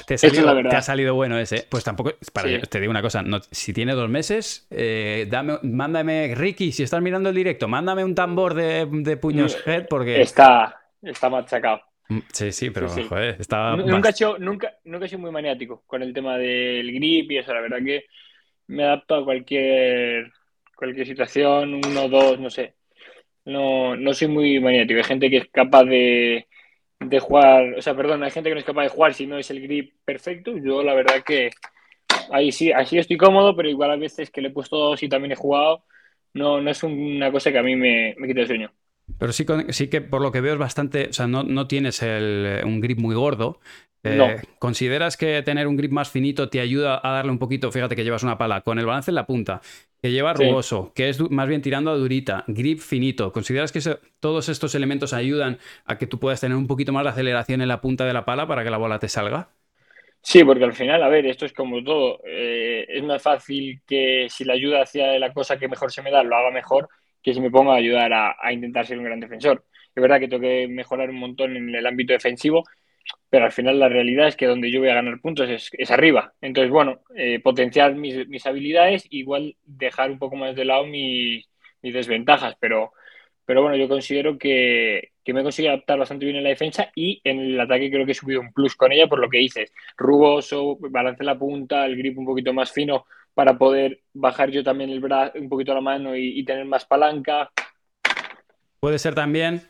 Te, 0.07 0.15
ha 0.15 0.83
salido 0.83 1.15
bueno 1.15 1.39
ese. 1.39 1.67
Pues 1.69 1.85
tampoco, 1.85 2.13
para, 2.33 2.61
te 2.61 2.81
digo 2.81 2.91
una 2.91 3.03
cosa, 3.03 3.25
si 3.51 3.73
tiene 3.73 3.95
dos 3.95 4.11
meses, 4.11 4.67
eh, 4.71 5.27
dame, 5.29 5.59
mándame, 5.63 6.35
Ricky, 6.35 6.73
si 6.73 6.83
estás 6.83 7.01
mirando 7.01 7.31
el 7.31 7.35
directo, 7.35 7.69
mándame 7.69 8.05
un 8.05 8.15
tambor 8.15 8.55
de, 8.55 8.87
de 8.91 9.17
puños 9.17 9.57
mm, 9.57 9.71
head 9.71 9.87
porque... 9.89 10.21
Está, 10.21 10.83
está 11.03 11.31
machacado. 11.31 11.81
Mm, 12.09 12.19
sí, 12.33 12.53
sí, 12.53 12.71
pero 12.71 12.89
joder, 12.89 13.37
estaba... 13.39 13.77
Nunca 13.77 14.11
he, 14.11 14.13
sido, 14.13 14.39
nunca, 14.39 14.75
nunca 14.85 15.07
he 15.07 15.09
sido 15.09 15.21
muy 15.21 15.31
maniático 15.31 15.83
con 15.87 16.03
el 16.03 16.13
tema 16.13 16.37
del 16.37 16.93
grip 16.93 17.31
y 17.31 17.39
eso, 17.39 17.55
la 17.55 17.61
verdad 17.61 17.79
que 17.85 18.05
me 18.67 18.85
adapto 18.85 19.17
a 19.17 19.25
cualquier, 19.25 20.31
cualquier 20.77 21.07
situación, 21.07 21.75
uno, 21.75 22.09
dos, 22.09 22.39
no 22.39 22.51
sé. 22.51 22.75
No, 23.45 23.97
no 23.97 24.13
soy 24.13 24.29
muy 24.29 24.61
maniático. 24.61 24.99
Hay 24.99 25.05
gente 25.05 25.31
que 25.31 25.39
es 25.39 25.49
capaz 25.51 25.85
de 25.85 26.47
de 27.01 27.19
jugar, 27.21 27.75
o 27.79 27.83
sea, 27.83 27.97
perdón, 27.97 28.23
hay 28.23 28.31
gente 28.31 28.51
que 28.51 28.55
no 28.55 28.61
es 28.61 28.67
capaz 28.67 28.83
de 28.85 28.89
jugar 28.91 29.15
si 29.15 29.27
no 29.27 29.39
es 29.39 29.51
el 29.51 29.63
grip 29.63 29.95
perfecto. 30.05 30.57
Yo 30.59 30.83
la 30.83 30.95
verdad 30.95 31.23
que 31.25 31.51
ahí 32.33 32.53
sí, 32.53 32.73
así 32.73 32.99
estoy 32.99 33.17
cómodo, 33.19 33.57
pero 33.57 33.69
igual 33.71 33.93
a 33.93 33.97
veces 33.97 34.31
que 34.31 34.41
le 34.43 34.49
he 34.49 34.53
puesto 34.53 34.77
dos 34.79 35.03
y 35.03 35.09
también 35.09 35.33
he 35.33 35.37
jugado, 35.37 35.85
no, 36.35 36.61
no 36.61 36.71
es 36.71 36.83
una 36.85 37.33
cosa 37.33 37.53
que 37.53 37.59
a 37.59 37.63
mí 37.63 37.77
me, 37.77 38.15
me 38.19 38.29
quite 38.29 38.43
el 38.43 38.47
sueño. 38.49 38.73
Pero 39.19 39.33
sí, 39.33 39.45
sí 39.71 39.89
que 39.89 40.01
por 40.01 40.23
lo 40.23 40.33
que 40.33 40.41
veo 40.41 40.55
es 40.55 40.59
bastante, 40.59 41.09
o 41.11 41.13
sea, 41.13 41.27
no, 41.27 41.43
no 41.43 41.67
tienes 41.67 42.03
el, 42.03 42.63
un 42.65 42.81
grip 42.81 42.99
muy 42.99 43.15
gordo, 43.15 43.61
eh, 44.03 44.41
¿Consideras 44.59 45.17
que 45.17 45.43
tener 45.43 45.67
un 45.67 45.77
grip 45.77 45.93
más 45.93 46.11
finito 46.11 46.49
te 46.49 46.61
ayuda 46.61 47.01
a 47.03 47.11
darle 47.13 47.33
un 47.33 47.39
poquito? 47.39 47.71
Fíjate 47.71 47.95
que 47.97 48.05
llevas 48.05 48.23
una 48.23 48.39
pala 48.39 48.63
con 48.63 48.79
el 48.79 48.87
balance 48.87 49.11
en 49.11 49.15
la 49.15 49.27
punta, 49.27 49.61
que 50.01 50.11
lleva 50.11 50.33
rugoso, 50.33 50.93
que 50.95 51.11
es 51.11 51.21
más 51.31 51.47
bien 51.49 51.61
tirando 51.61 51.91
a 51.91 51.97
durita, 51.97 52.45
grip 52.47 52.81
finito. 52.81 53.33
¿Consideras 53.33 53.73
que 53.73 53.81
todos 54.21 54.49
estos 54.49 54.75
elementos 54.75 55.13
ayudan 55.13 55.59
a 55.85 55.99
que 55.99 56.07
tú 56.07 56.19
puedas 56.19 56.41
tener 56.41 56.57
un 56.57 56.67
poquito 56.67 56.93
más 56.93 57.05
de 57.05 57.11
aceleración 57.11 57.61
en 57.61 57.69
la 57.69 57.81
punta 57.83 58.07
de 58.07 58.15
la 58.15 58.25
pala 58.25 58.47
para 58.47 58.65
que 58.65 58.71
la 58.71 58.79
bola 58.79 58.99
te 58.99 59.09
salga? 59.09 59.51
Sí, 60.23 60.45
porque 60.45 60.65
al 60.65 60.75
final, 60.75 61.03
a 61.03 61.09
ver, 61.09 61.27
esto 61.27 61.47
es 61.47 61.53
como 61.53 61.83
todo. 61.83 62.21
Eh, 62.25 62.87
es 62.89 63.03
más 63.03 63.23
fácil 63.23 63.81
que 63.87 64.27
si 64.31 64.45
la 64.45 64.53
ayuda 64.55 64.83
hacia 64.83 65.19
la 65.19 65.33
cosa 65.33 65.59
que 65.59 65.69
mejor 65.69 65.91
se 65.93 66.03
me 66.03 66.11
da, 66.11 66.23
lo 66.23 66.37
haga 66.37 66.51
mejor, 66.51 66.89
que 67.23 67.35
si 67.35 67.41
me 67.41 67.51
pongo 67.51 67.73
a 67.73 67.77
ayudar 67.77 68.13
a, 68.13 68.37
a 68.41 68.53
intentar 68.53 68.87
ser 68.87 68.99
un 68.99 69.05
gran 69.05 69.21
defensor. 69.21 69.65
Es 69.95 70.01
verdad 70.03 70.21
que 70.21 70.29
tengo 70.29 70.43
que 70.43 70.69
mejorar 70.69 71.11
un 71.11 71.17
montón 71.17 71.57
en 71.57 71.75
el 71.75 71.87
ámbito 71.87 72.13
defensivo, 72.13 72.65
pero 73.29 73.45
al 73.45 73.53
final 73.53 73.79
la 73.79 73.89
realidad 73.89 74.29
es 74.29 74.37
que 74.37 74.47
donde 74.47 74.71
yo 74.71 74.81
voy 74.81 74.89
a 74.89 74.95
ganar 74.95 75.21
puntos 75.21 75.49
es, 75.49 75.91
arriba. 75.91 76.35
Entonces, 76.41 76.71
bueno, 76.71 77.01
eh, 77.17 77.41
potenciar 77.41 77.95
mis, 77.95 78.29
mis, 78.29 78.47
habilidades, 78.47 79.07
igual 79.11 79.57
dejar 79.65 80.11
un 80.11 80.19
poco 80.19 80.37
más 80.37 80.57
de 80.57 80.65
lado 80.65 80.87
mis, 80.87 81.49
mis 81.83 81.95
desventajas, 81.95 82.57
pero, 82.61 82.93
pero 83.45 83.63
bueno, 83.63 83.77
yo 83.77 83.89
considero 83.89 84.39
que, 84.39 85.13
que, 85.25 85.33
me 85.33 85.41
he 85.41 85.43
conseguido 85.45 85.75
adaptar 85.75 85.99
bastante 85.99 86.25
bien 86.25 86.37
en 86.39 86.45
la 86.45 86.51
defensa 86.51 86.91
y 86.95 87.21
en 87.25 87.41
el 87.41 87.61
ataque 87.61 87.91
creo 87.91 88.05
que 88.05 88.13
he 88.13 88.15
subido 88.15 88.41
un 88.41 88.53
plus 88.53 88.75
con 88.77 88.93
ella 88.93 89.07
por 89.09 89.21
lo 89.21 89.29
que 89.29 89.39
dices, 89.39 89.73
rugoso, 89.97 90.77
balance 90.81 91.23
en 91.23 91.27
la 91.27 91.39
punta, 91.39 91.87
el 91.87 91.97
grip 91.97 92.19
un 92.19 92.27
poquito 92.27 92.53
más 92.53 92.73
fino 92.73 93.07
para 93.35 93.59
poder 93.59 94.03
bajar 94.13 94.51
yo 94.51 94.63
también 94.63 94.91
el 94.91 95.01
brazo, 95.01 95.39
un 95.39 95.49
poquito 95.49 95.75
la 95.75 95.81
mano 95.81 96.17
y, 96.17 96.45
tener 96.45 96.65
más 96.65 96.85
palanca. 96.85 97.51
Puede 98.81 98.99
ser 98.99 99.15
también 99.15 99.63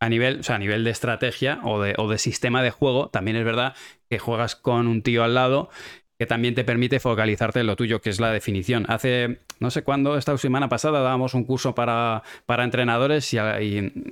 a 0.00 0.08
nivel, 0.08 0.40
o 0.40 0.42
sea, 0.42 0.56
a 0.56 0.58
nivel 0.58 0.84
de 0.84 0.90
estrategia 0.90 1.60
o 1.64 1.80
de, 1.80 1.94
o 1.98 2.08
de 2.08 2.18
sistema 2.18 2.62
de 2.62 2.70
juego, 2.70 3.08
también 3.10 3.36
es 3.36 3.44
verdad 3.44 3.74
que 4.08 4.18
juegas 4.18 4.56
con 4.56 4.86
un 4.86 5.02
tío 5.02 5.24
al 5.24 5.34
lado 5.34 5.70
que 6.18 6.26
también 6.26 6.54
te 6.54 6.64
permite 6.64 6.98
focalizarte 6.98 7.60
en 7.60 7.68
lo 7.68 7.76
tuyo, 7.76 8.00
que 8.00 8.10
es 8.10 8.18
la 8.18 8.32
definición. 8.32 8.84
Hace, 8.88 9.38
no 9.60 9.70
sé 9.70 9.84
cuándo, 9.84 10.18
esta 10.18 10.36
semana 10.36 10.68
pasada 10.68 11.00
dábamos 11.00 11.32
un 11.34 11.44
curso 11.44 11.76
para, 11.76 12.24
para 12.44 12.64
entrenadores 12.64 13.32
y, 13.32 13.38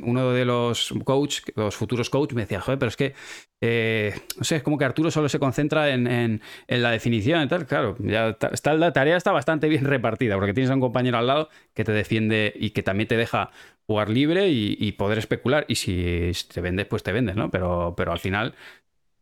uno 0.02 0.30
de 0.30 0.44
los 0.44 0.94
coach, 1.04 1.40
los 1.56 1.74
futuros 1.74 2.08
coach, 2.08 2.32
me 2.32 2.42
decía, 2.42 2.60
joder, 2.60 2.78
pero 2.78 2.90
es 2.90 2.96
que, 2.96 3.14
eh, 3.60 4.14
no 4.38 4.44
sé, 4.44 4.56
es 4.56 4.62
como 4.62 4.78
que 4.78 4.84
Arturo 4.84 5.10
solo 5.10 5.28
se 5.28 5.40
concentra 5.40 5.90
en, 5.90 6.06
en, 6.06 6.40
la 6.68 6.92
definición 6.92 7.42
y 7.42 7.48
tal. 7.48 7.66
Claro, 7.66 7.96
ya 7.98 8.36
está, 8.52 8.74
la 8.74 8.92
tarea 8.92 9.16
está 9.16 9.32
bastante 9.32 9.68
bien 9.68 9.84
repartida, 9.86 10.36
porque 10.36 10.54
tienes 10.54 10.70
a 10.70 10.74
un 10.74 10.80
compañero 10.80 11.18
al 11.18 11.26
lado 11.26 11.48
que 11.74 11.82
te 11.82 11.90
defiende 11.90 12.52
y 12.54 12.70
que 12.70 12.84
también 12.84 13.08
te 13.08 13.16
deja 13.16 13.50
jugar 13.86 14.10
libre 14.10 14.48
y, 14.48 14.92
poder 14.92 15.18
especular. 15.18 15.64
Y 15.68 15.76
si 15.76 16.30
te 16.52 16.60
vendes, 16.60 16.86
pues 16.86 17.02
te 17.02 17.12
vendes, 17.12 17.36
¿no? 17.36 17.50
Pero, 17.50 17.94
pero 17.96 18.12
al 18.12 18.18
final 18.18 18.54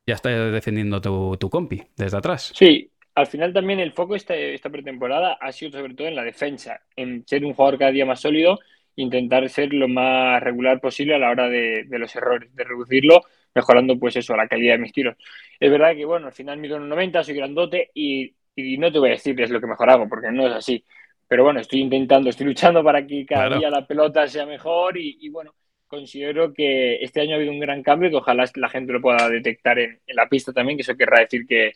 ya 0.06 0.14
está 0.14 0.30
defendiendo 0.50 1.00
tu, 1.00 1.36
tu 1.38 1.50
compi 1.50 1.82
desde 1.96 2.16
atrás. 2.16 2.52
Sí, 2.54 2.90
al 3.14 3.26
final 3.26 3.52
también 3.52 3.80
el 3.80 3.92
foco 3.92 4.16
esta, 4.16 4.34
esta 4.34 4.70
pretemporada 4.70 5.38
ha 5.40 5.52
sido 5.52 5.72
sobre 5.72 5.94
todo 5.94 6.08
en 6.08 6.16
la 6.16 6.24
defensa, 6.24 6.80
en 6.96 7.26
ser 7.26 7.44
un 7.44 7.54
jugador 7.54 7.78
cada 7.78 7.92
día 7.92 8.04
más 8.04 8.20
sólido, 8.20 8.58
intentar 8.96 9.48
ser 9.48 9.72
lo 9.72 9.88
más 9.88 10.42
regular 10.42 10.80
posible 10.80 11.14
a 11.14 11.18
la 11.18 11.30
hora 11.30 11.48
de, 11.48 11.86
los 11.90 12.14
errores, 12.16 12.54
de 12.54 12.64
reducirlo, 12.64 13.22
mejorando 13.54 13.98
pues 13.98 14.16
eso, 14.16 14.36
la 14.36 14.48
calidad 14.48 14.74
de 14.74 14.78
mis 14.80 14.92
tiros. 14.92 15.16
Es 15.60 15.70
verdad 15.70 15.94
que, 15.94 16.04
bueno, 16.04 16.26
al 16.26 16.32
final 16.32 16.58
mido 16.58 16.78
90, 16.78 17.22
soy 17.22 17.34
grandote 17.34 17.90
y, 17.94 18.34
y, 18.56 18.78
no 18.78 18.90
te 18.92 18.98
voy 18.98 19.10
a 19.10 19.12
decir 19.12 19.40
es 19.40 19.50
lo 19.50 19.60
que 19.60 19.66
mejor 19.66 19.90
hago, 19.90 20.08
porque 20.08 20.30
no 20.30 20.46
es 20.46 20.52
así. 20.52 20.84
Pero 21.28 21.44
bueno, 21.44 21.60
estoy 21.60 21.80
intentando, 21.80 22.30
estoy 22.30 22.46
luchando 22.46 22.82
para 22.84 23.06
que 23.06 23.24
cada 23.24 23.56
día 23.56 23.70
la 23.70 23.86
pelota 23.86 24.26
sea 24.28 24.44
mejor 24.44 24.98
y, 24.98 25.18
y 25.20 25.28
bueno, 25.30 25.54
considero 25.94 26.52
que 26.52 26.96
este 26.96 27.20
año 27.20 27.32
ha 27.32 27.36
habido 27.36 27.52
un 27.52 27.60
gran 27.60 27.82
cambio 27.82 28.10
que 28.10 28.16
ojalá 28.16 28.44
la 28.56 28.68
gente 28.68 28.92
lo 28.92 29.00
pueda 29.00 29.28
detectar 29.28 29.78
en, 29.78 30.00
la 30.08 30.28
pista 30.28 30.52
también, 30.52 30.76
que 30.76 30.82
eso 30.82 30.96
querrá 30.96 31.20
decir 31.20 31.46
que, 31.46 31.72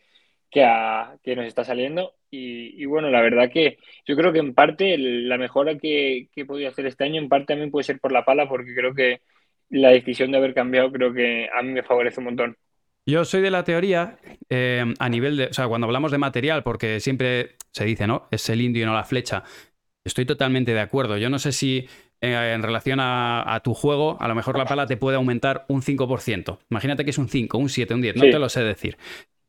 que, 0.51 1.37
nos 1.37 1.47
está 1.47 1.65
saliendo. 1.65 2.15
Y, 2.31 2.85
bueno, 2.87 3.11
la 3.11 3.23
verdad 3.23 3.51
que 3.51 3.79
yo 4.07 4.17
creo 4.17 4.33
que 4.33 4.41
en 4.41 4.55
parte 4.55 4.99
la 4.99 5.39
mejora 5.39 5.79
que, 5.79 6.29
que 6.33 6.43
he 6.43 6.45
podido 6.45 6.69
hacer 6.69 6.87
este 6.87 7.05
año, 7.05 7.21
en 7.21 7.29
parte 7.29 7.47
también 7.47 7.71
puede 7.71 7.85
ser 7.85 8.01
por 8.01 8.13
la 8.13 8.25
pala, 8.25 8.49
porque 8.49 8.75
creo 8.75 8.95
que 8.95 9.21
la 9.71 9.91
decisión 9.91 10.31
de 10.31 10.39
haber 10.39 10.55
cambiado 10.55 10.91
creo 10.93 11.13
que 11.13 11.49
a 11.55 11.63
mí 11.63 11.73
me 11.73 11.83
favorece 11.83 12.21
un 12.21 12.27
montón. 12.27 12.57
Yo 13.07 13.25
soy 13.25 13.41
de 13.41 13.51
la 13.51 13.65
teoría, 13.65 14.19
eh, 14.51 14.85
a 14.99 15.09
nivel 15.09 15.39
de, 15.39 15.47
o 15.47 15.53
sea, 15.55 15.67
cuando 15.67 15.87
hablamos 15.87 16.13
de 16.13 16.19
material, 16.19 16.63
porque 16.63 17.01
siempre 17.01 17.57
se 17.73 17.87
dice, 17.87 18.07
¿no? 18.07 18.29
Es 18.31 18.49
el 18.51 18.61
indio 18.61 18.83
y 18.83 18.87
no 18.87 18.93
la 18.93 19.05
flecha. 19.05 19.45
Estoy 20.05 20.27
totalmente 20.27 20.75
de 20.75 20.81
acuerdo. 20.81 21.17
Yo 21.17 21.31
no 21.31 21.39
sé 21.39 21.53
si 21.53 21.89
en 22.21 22.63
relación 22.63 22.99
a, 23.01 23.61
tu 23.63 23.75
juego, 23.75 24.17
a 24.21 24.29
lo 24.29 24.35
mejor 24.35 24.59
la 24.59 24.65
pala 24.65 24.87
te 24.87 24.97
puede 24.97 25.17
aumentar 25.17 25.65
un 25.69 25.83
5%. 25.83 26.59
Imagínate 26.71 27.05
que 27.05 27.11
es 27.11 27.19
un 27.19 27.29
5, 27.29 27.59
un 27.59 27.69
7, 27.69 27.95
un 27.95 28.01
10, 28.03 28.17
no 28.17 28.23
te 28.23 28.39
lo 28.39 28.49
sé 28.49 28.63
decir. 28.63 28.97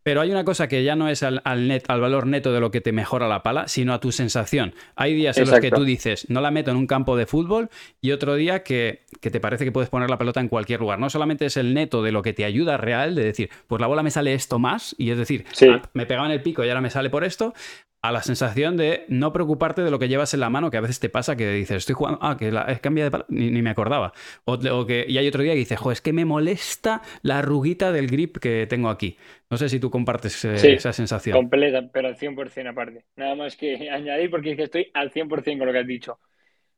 Pero 0.02 0.22
hay 0.22 0.32
una 0.32 0.46
cosa 0.46 0.68
que 0.68 0.84
ya 0.84 0.96
no 0.96 1.10
es 1.10 1.24
al, 1.24 1.68
net, 1.68 1.84
al 1.88 2.00
valor 2.00 2.26
neto 2.26 2.54
de 2.54 2.62
lo 2.62 2.72
que 2.72 2.80
te 2.80 2.92
mejora 2.92 3.28
la 3.28 3.44
pala, 3.44 3.68
sino 3.68 3.94
a 3.94 4.00
tu 4.00 4.12
sensación. 4.12 4.74
Hay 4.96 5.14
días 5.14 5.38
en 5.38 5.50
los 5.50 5.60
que 5.60 5.72
tú 5.72 5.84
dices, 5.84 6.26
no 6.30 6.40
la 6.42 6.52
meto 6.52 6.72
en 6.72 6.78
un 6.78 6.88
campo 6.88 7.18
de 7.18 7.26
fútbol, 7.26 7.70
y 8.02 8.12
otro 8.12 8.36
día 8.36 8.64
que, 8.64 9.06
te 9.20 9.40
parece 9.40 9.66
que 9.66 9.72
puedes 9.72 9.90
poner 9.90 10.10
la 10.10 10.18
pelota 10.18 10.40
en 10.40 10.48
cualquier 10.48 10.80
lugar. 10.80 11.00
No 11.00 11.10
solamente 11.10 11.46
es 11.46 11.58
el 11.58 11.74
neto 11.74 12.02
de 12.02 12.12
lo 12.12 12.22
que 12.22 12.34
te 12.34 12.46
ayuda 12.46 12.78
real, 12.78 13.14
de 13.14 13.26
decir, 13.26 13.50
pues 13.68 13.82
la 13.82 13.88
bola 13.88 14.02
me 14.02 14.10
sale 14.10 14.34
esto 14.34 14.58
más, 14.58 14.96
y 14.98 15.12
es 15.12 15.18
decir, 15.18 15.46
ah, 15.70 15.82
me 15.94 16.06
pegaba 16.06 16.28
en 16.28 16.34
el 16.34 16.42
pico 16.42 16.64
y 16.64 16.70
ahora 16.70 16.82
me 16.82 16.90
sale 16.90 17.10
por 17.10 17.26
esto, 17.26 17.54
a 18.01 18.12
la 18.13 18.22
sensación 18.22 18.77
de 18.77 19.03
no 19.10 19.34
preocuparte 19.34 19.82
de 19.82 19.91
lo 19.91 20.00
que 20.00 20.08
llevas 20.08 20.34
en 20.34 20.39
la 20.39 20.50
mano, 20.50 20.72
que 20.72 20.77
a 20.77 20.82
veces 20.82 21.00
te 21.00 21.10
pasa 21.10 21.36
que 21.36 21.51
dices, 21.51 21.77
estoy 21.77 21.96
jugando, 21.96 22.20
ah, 22.22 22.38
que 22.38 22.51
la, 22.51 22.63
es 22.63 22.79
cambia 22.79 23.03
de 23.03 23.12
pala, 23.12 23.25
ni, 23.27 23.62
me 23.62 23.70
acordaba. 23.70 24.13
O, 24.46 24.86
que, 24.86 25.06
y 25.08 25.18
hay 25.18 25.27
otro 25.27 25.44
día 25.44 25.53
que 25.53 25.60
dices, 25.60 25.77
jo, 25.77 25.91
es 25.91 26.00
que 26.00 26.13
me 26.13 26.24
molesta 26.24 27.01
la 27.24 27.39
arruguita 27.39 27.91
del 27.91 28.08
grip 28.08 28.38
que 28.38 28.68
tengo 28.68 28.89
aquí. 28.89 29.18
No 29.50 29.58
sé 29.58 29.68
si 29.68 29.79
tú 29.79 29.89
compartes 29.89 30.46
eh, 30.46 30.75
esa 30.75 30.94
sensación. 30.94 31.36
Completa, 31.36 31.89
pero 31.91 32.08
al 32.08 32.15
100% 32.15 32.70
aparte. 32.70 33.06
Nada 33.18 33.36
más 33.36 33.58
que 33.58 33.89
añadir 33.91 34.29
porque 34.29 34.51
es 34.51 34.58
que 34.58 34.63
estoy 34.63 34.91
al 34.94 35.12
100% 35.12 35.58
con 35.58 35.68
lo 35.68 35.74
que 35.74 35.79
has 35.79 35.88
dicho. 35.88 36.20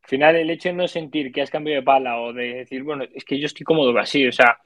Al 0.04 0.10
final, 0.10 0.36
el 0.36 0.50
hecho 0.50 0.70
de 0.70 0.76
no 0.76 0.88
sentir 0.88 1.32
que 1.32 1.44
has 1.44 1.52
cambiado 1.52 1.82
de 1.82 1.86
pala 1.86 2.20
o 2.20 2.34
de 2.34 2.56
decir, 2.56 2.82
bueno, 2.82 3.04
es 3.14 3.24
que 3.24 3.40
yo 3.40 3.46
estoy 3.46 3.64
cómodo 3.64 3.96
así, 4.00 4.26
o 4.28 4.32
sea, 4.32 4.58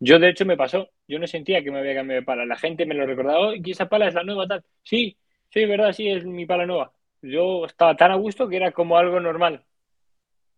yo 0.00 0.18
de 0.18 0.30
hecho 0.30 0.46
me 0.46 0.56
pasó, 0.56 0.90
yo 1.06 1.18
no 1.18 1.26
sentía 1.26 1.62
que 1.62 1.70
me 1.70 1.80
había 1.80 1.94
cambiado 1.94 2.22
de 2.22 2.24
pala. 2.24 2.46
La 2.46 2.56
gente 2.56 2.86
me 2.86 2.94
lo 2.94 3.04
recordaba, 3.04 3.52
y 3.54 3.70
esa 3.70 3.88
pala 3.88 4.08
es 4.08 4.14
la 4.14 4.22
nueva, 4.22 4.46
tal. 4.46 4.64
Sí, 4.82 5.18
Sí, 5.50 5.64
verdad, 5.64 5.92
sí, 5.92 6.08
es 6.08 6.24
mi 6.24 6.46
pala 6.46 6.66
nueva. 6.66 6.92
Yo 7.22 7.64
estaba 7.64 7.96
tan 7.96 8.12
a 8.12 8.16
gusto 8.16 8.48
que 8.48 8.56
era 8.56 8.72
como 8.72 8.96
algo 8.96 9.18
normal. 9.20 9.64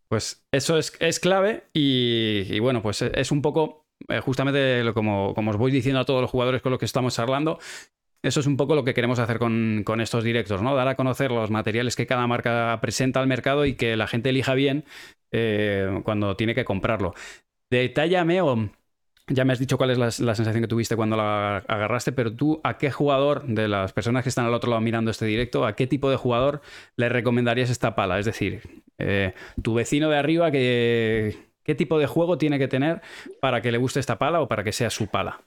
Pues 0.08 0.44
eso 0.50 0.76
es, 0.76 0.92
es 1.00 1.20
clave 1.20 1.64
y, 1.72 2.58
bueno, 2.58 2.82
pues 2.82 3.02
es 3.02 3.30
un 3.30 3.42
poco, 3.42 3.86
eh, 4.08 4.18
justamente 4.18 4.82
como, 4.92 5.34
como 5.34 5.52
os 5.52 5.56
voy 5.56 5.70
diciendo 5.70 6.00
a 6.00 6.04
todos 6.04 6.20
los 6.20 6.30
jugadores 6.30 6.62
con 6.62 6.70
los 6.70 6.80
que 6.80 6.86
estamos 6.86 7.18
hablando, 7.20 7.60
eso 8.22 8.40
es 8.40 8.46
un 8.46 8.56
poco 8.56 8.74
lo 8.74 8.84
que 8.84 8.92
queremos 8.92 9.18
hacer 9.18 9.38
con, 9.38 9.84
estos 10.00 10.24
directos, 10.24 10.60
¿no? 10.62 10.74
Dar 10.74 10.88
a 10.88 10.96
conocer 10.96 11.30
los 11.30 11.50
materiales 11.50 11.96
que 11.96 12.06
cada 12.06 12.26
marca 12.26 12.76
presenta 12.82 13.20
al 13.20 13.28
mercado 13.28 13.64
y 13.64 13.76
que 13.76 13.96
la 13.96 14.08
gente 14.08 14.30
elija 14.30 14.54
bien 14.54 14.84
eh, 15.30 16.00
cuando 16.04 16.36
tiene 16.36 16.54
que 16.54 16.64
comprarlo. 16.64 17.14
Detállame 17.70 18.42
o 18.42 18.68
ya 19.30 19.44
me 19.44 19.52
has 19.52 19.58
dicho 19.58 19.78
cuál 19.78 19.90
es 19.90 19.98
la, 19.98 20.10
sensación 20.10 20.60
que 20.60 20.68
tuviste 20.68 20.96
cuando 20.96 21.16
la 21.16 21.58
agarraste, 21.68 22.12
pero 22.12 22.34
tú, 22.34 22.60
¿a 22.64 22.78
qué 22.78 22.90
jugador 22.90 23.44
de 23.46 23.68
las 23.68 23.92
personas 23.92 24.24
que 24.24 24.28
están 24.28 24.44
al 24.44 24.54
otro 24.54 24.70
lado 24.70 24.82
mirando 24.82 25.10
este 25.10 25.24
directo, 25.24 25.64
a 25.64 25.76
qué 25.76 25.86
tipo 25.86 26.10
de 26.10 26.16
jugador 26.16 26.60
le 26.96 27.08
recomendarías 27.08 27.70
esta 27.70 27.94
pala? 27.94 28.18
Es 28.18 28.26
decir, 28.26 28.60
eh, 28.98 29.32
tu 29.62 29.74
vecino 29.74 30.10
de 30.10 30.18
arriba, 30.18 30.50
¿qué, 30.50 31.36
¿qué 31.62 31.74
tipo 31.74 31.98
de 31.98 32.06
juego 32.06 32.38
tiene 32.38 32.58
que 32.58 32.68
tener 32.68 33.00
para 33.40 33.62
que 33.62 33.72
le 33.72 33.78
guste 33.78 34.00
esta 34.00 34.18
pala 34.18 34.40
o 34.40 34.48
para 34.48 34.64
que 34.64 34.72
sea 34.72 34.90
su 34.90 35.06
pala? 35.06 35.40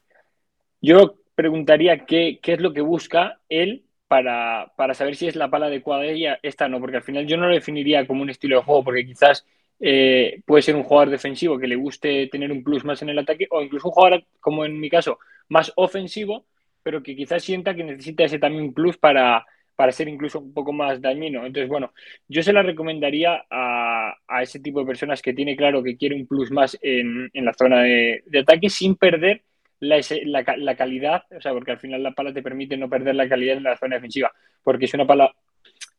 Yo 0.82 1.16
preguntaría 1.36 2.06
qué, 2.06 2.40
qué 2.42 2.54
es 2.54 2.62
lo 2.62 2.74
que 2.74 2.82
busca 2.82 3.40
él 3.50 3.86
para, 4.08 4.72
para, 4.78 4.94
saber 4.94 5.16
si 5.16 5.28
es 5.28 5.36
la 5.36 5.50
pala 5.50 5.66
adecuada 5.66 6.04
de 6.04 6.14
ella, 6.14 6.40
esta 6.44 6.70
no, 6.70 6.80
porque 6.80 6.98
al 6.98 7.04
final 7.04 7.26
yo 7.26 7.36
no 7.36 7.48
lo 7.48 7.56
definiría 7.56 8.06
como 8.06 8.22
un 8.22 8.30
estilo 8.30 8.58
de 8.58 8.64
juego, 8.64 8.84
porque 8.84 9.06
quizás 9.06 9.46
eh, 9.86 10.42
puede 10.46 10.62
ser 10.62 10.78
un 10.78 10.84
jugador 10.84 11.10
defensivo 11.10 11.60
que 11.60 11.68
le 11.68 11.76
guste 11.76 12.28
tener 12.28 12.54
un 12.54 12.64
plus 12.64 12.86
más 12.86 13.02
en 13.02 13.10
el 13.10 13.20
ataque, 13.20 13.48
o 13.52 13.62
incluso 13.62 13.90
un 13.90 13.94
jugador, 13.94 14.24
como 14.40 14.64
en 14.64 14.80
mi 14.80 14.90
caso, 14.90 15.20
más 15.50 15.74
ofensivo, 15.76 16.46
pero 16.82 17.04
que 17.04 17.18
quizás 17.18 17.44
sienta 17.44 17.76
que 17.76 17.84
necesita 17.84 18.24
ese 18.24 18.40
también 18.40 18.74
plus 18.74 18.98
para, 18.98 19.46
para 19.76 19.92
ser 19.92 20.08
incluso 20.08 20.40
un 20.40 20.54
poco 20.54 20.72
más 20.72 21.02
dañino. 21.02 21.46
Entonces, 21.46 21.68
bueno, 21.68 21.92
yo 22.30 22.42
se 22.42 22.54
la 22.54 22.64
recomendaría 22.64 23.44
a, 23.50 24.16
a 24.26 24.42
ese 24.42 24.62
tipo 24.62 24.80
de 24.80 24.86
personas 24.86 25.22
que 25.22 25.34
tiene 25.34 25.58
claro 25.58 25.84
que 25.84 25.98
quiere 25.98 26.16
un 26.16 26.28
plus 26.28 26.50
más 26.50 26.78
en, 26.82 27.30
en 27.34 27.44
la 27.44 27.54
zona 27.54 27.82
de, 27.84 28.24
ataque 28.40 28.70
sin 28.70 28.96
perder 28.96 29.42
la, 29.82 30.00
la, 30.24 30.46
la, 30.60 30.76
calidad, 30.78 31.24
o 31.36 31.42
sea, 31.42 31.52
porque 31.52 31.72
al 31.72 31.80
final 31.80 32.02
la 32.02 32.12
pala 32.14 32.34
te 32.34 32.42
permite 32.42 32.78
no 32.78 32.90
perder 32.90 33.16
la 33.16 33.28
calidad 33.28 33.58
en 33.58 33.64
la 33.64 33.76
zona 33.76 33.96
defensiva, 33.96 34.32
porque 34.64 34.86
es 34.86 34.94
una 34.94 35.06
pala 35.06 35.36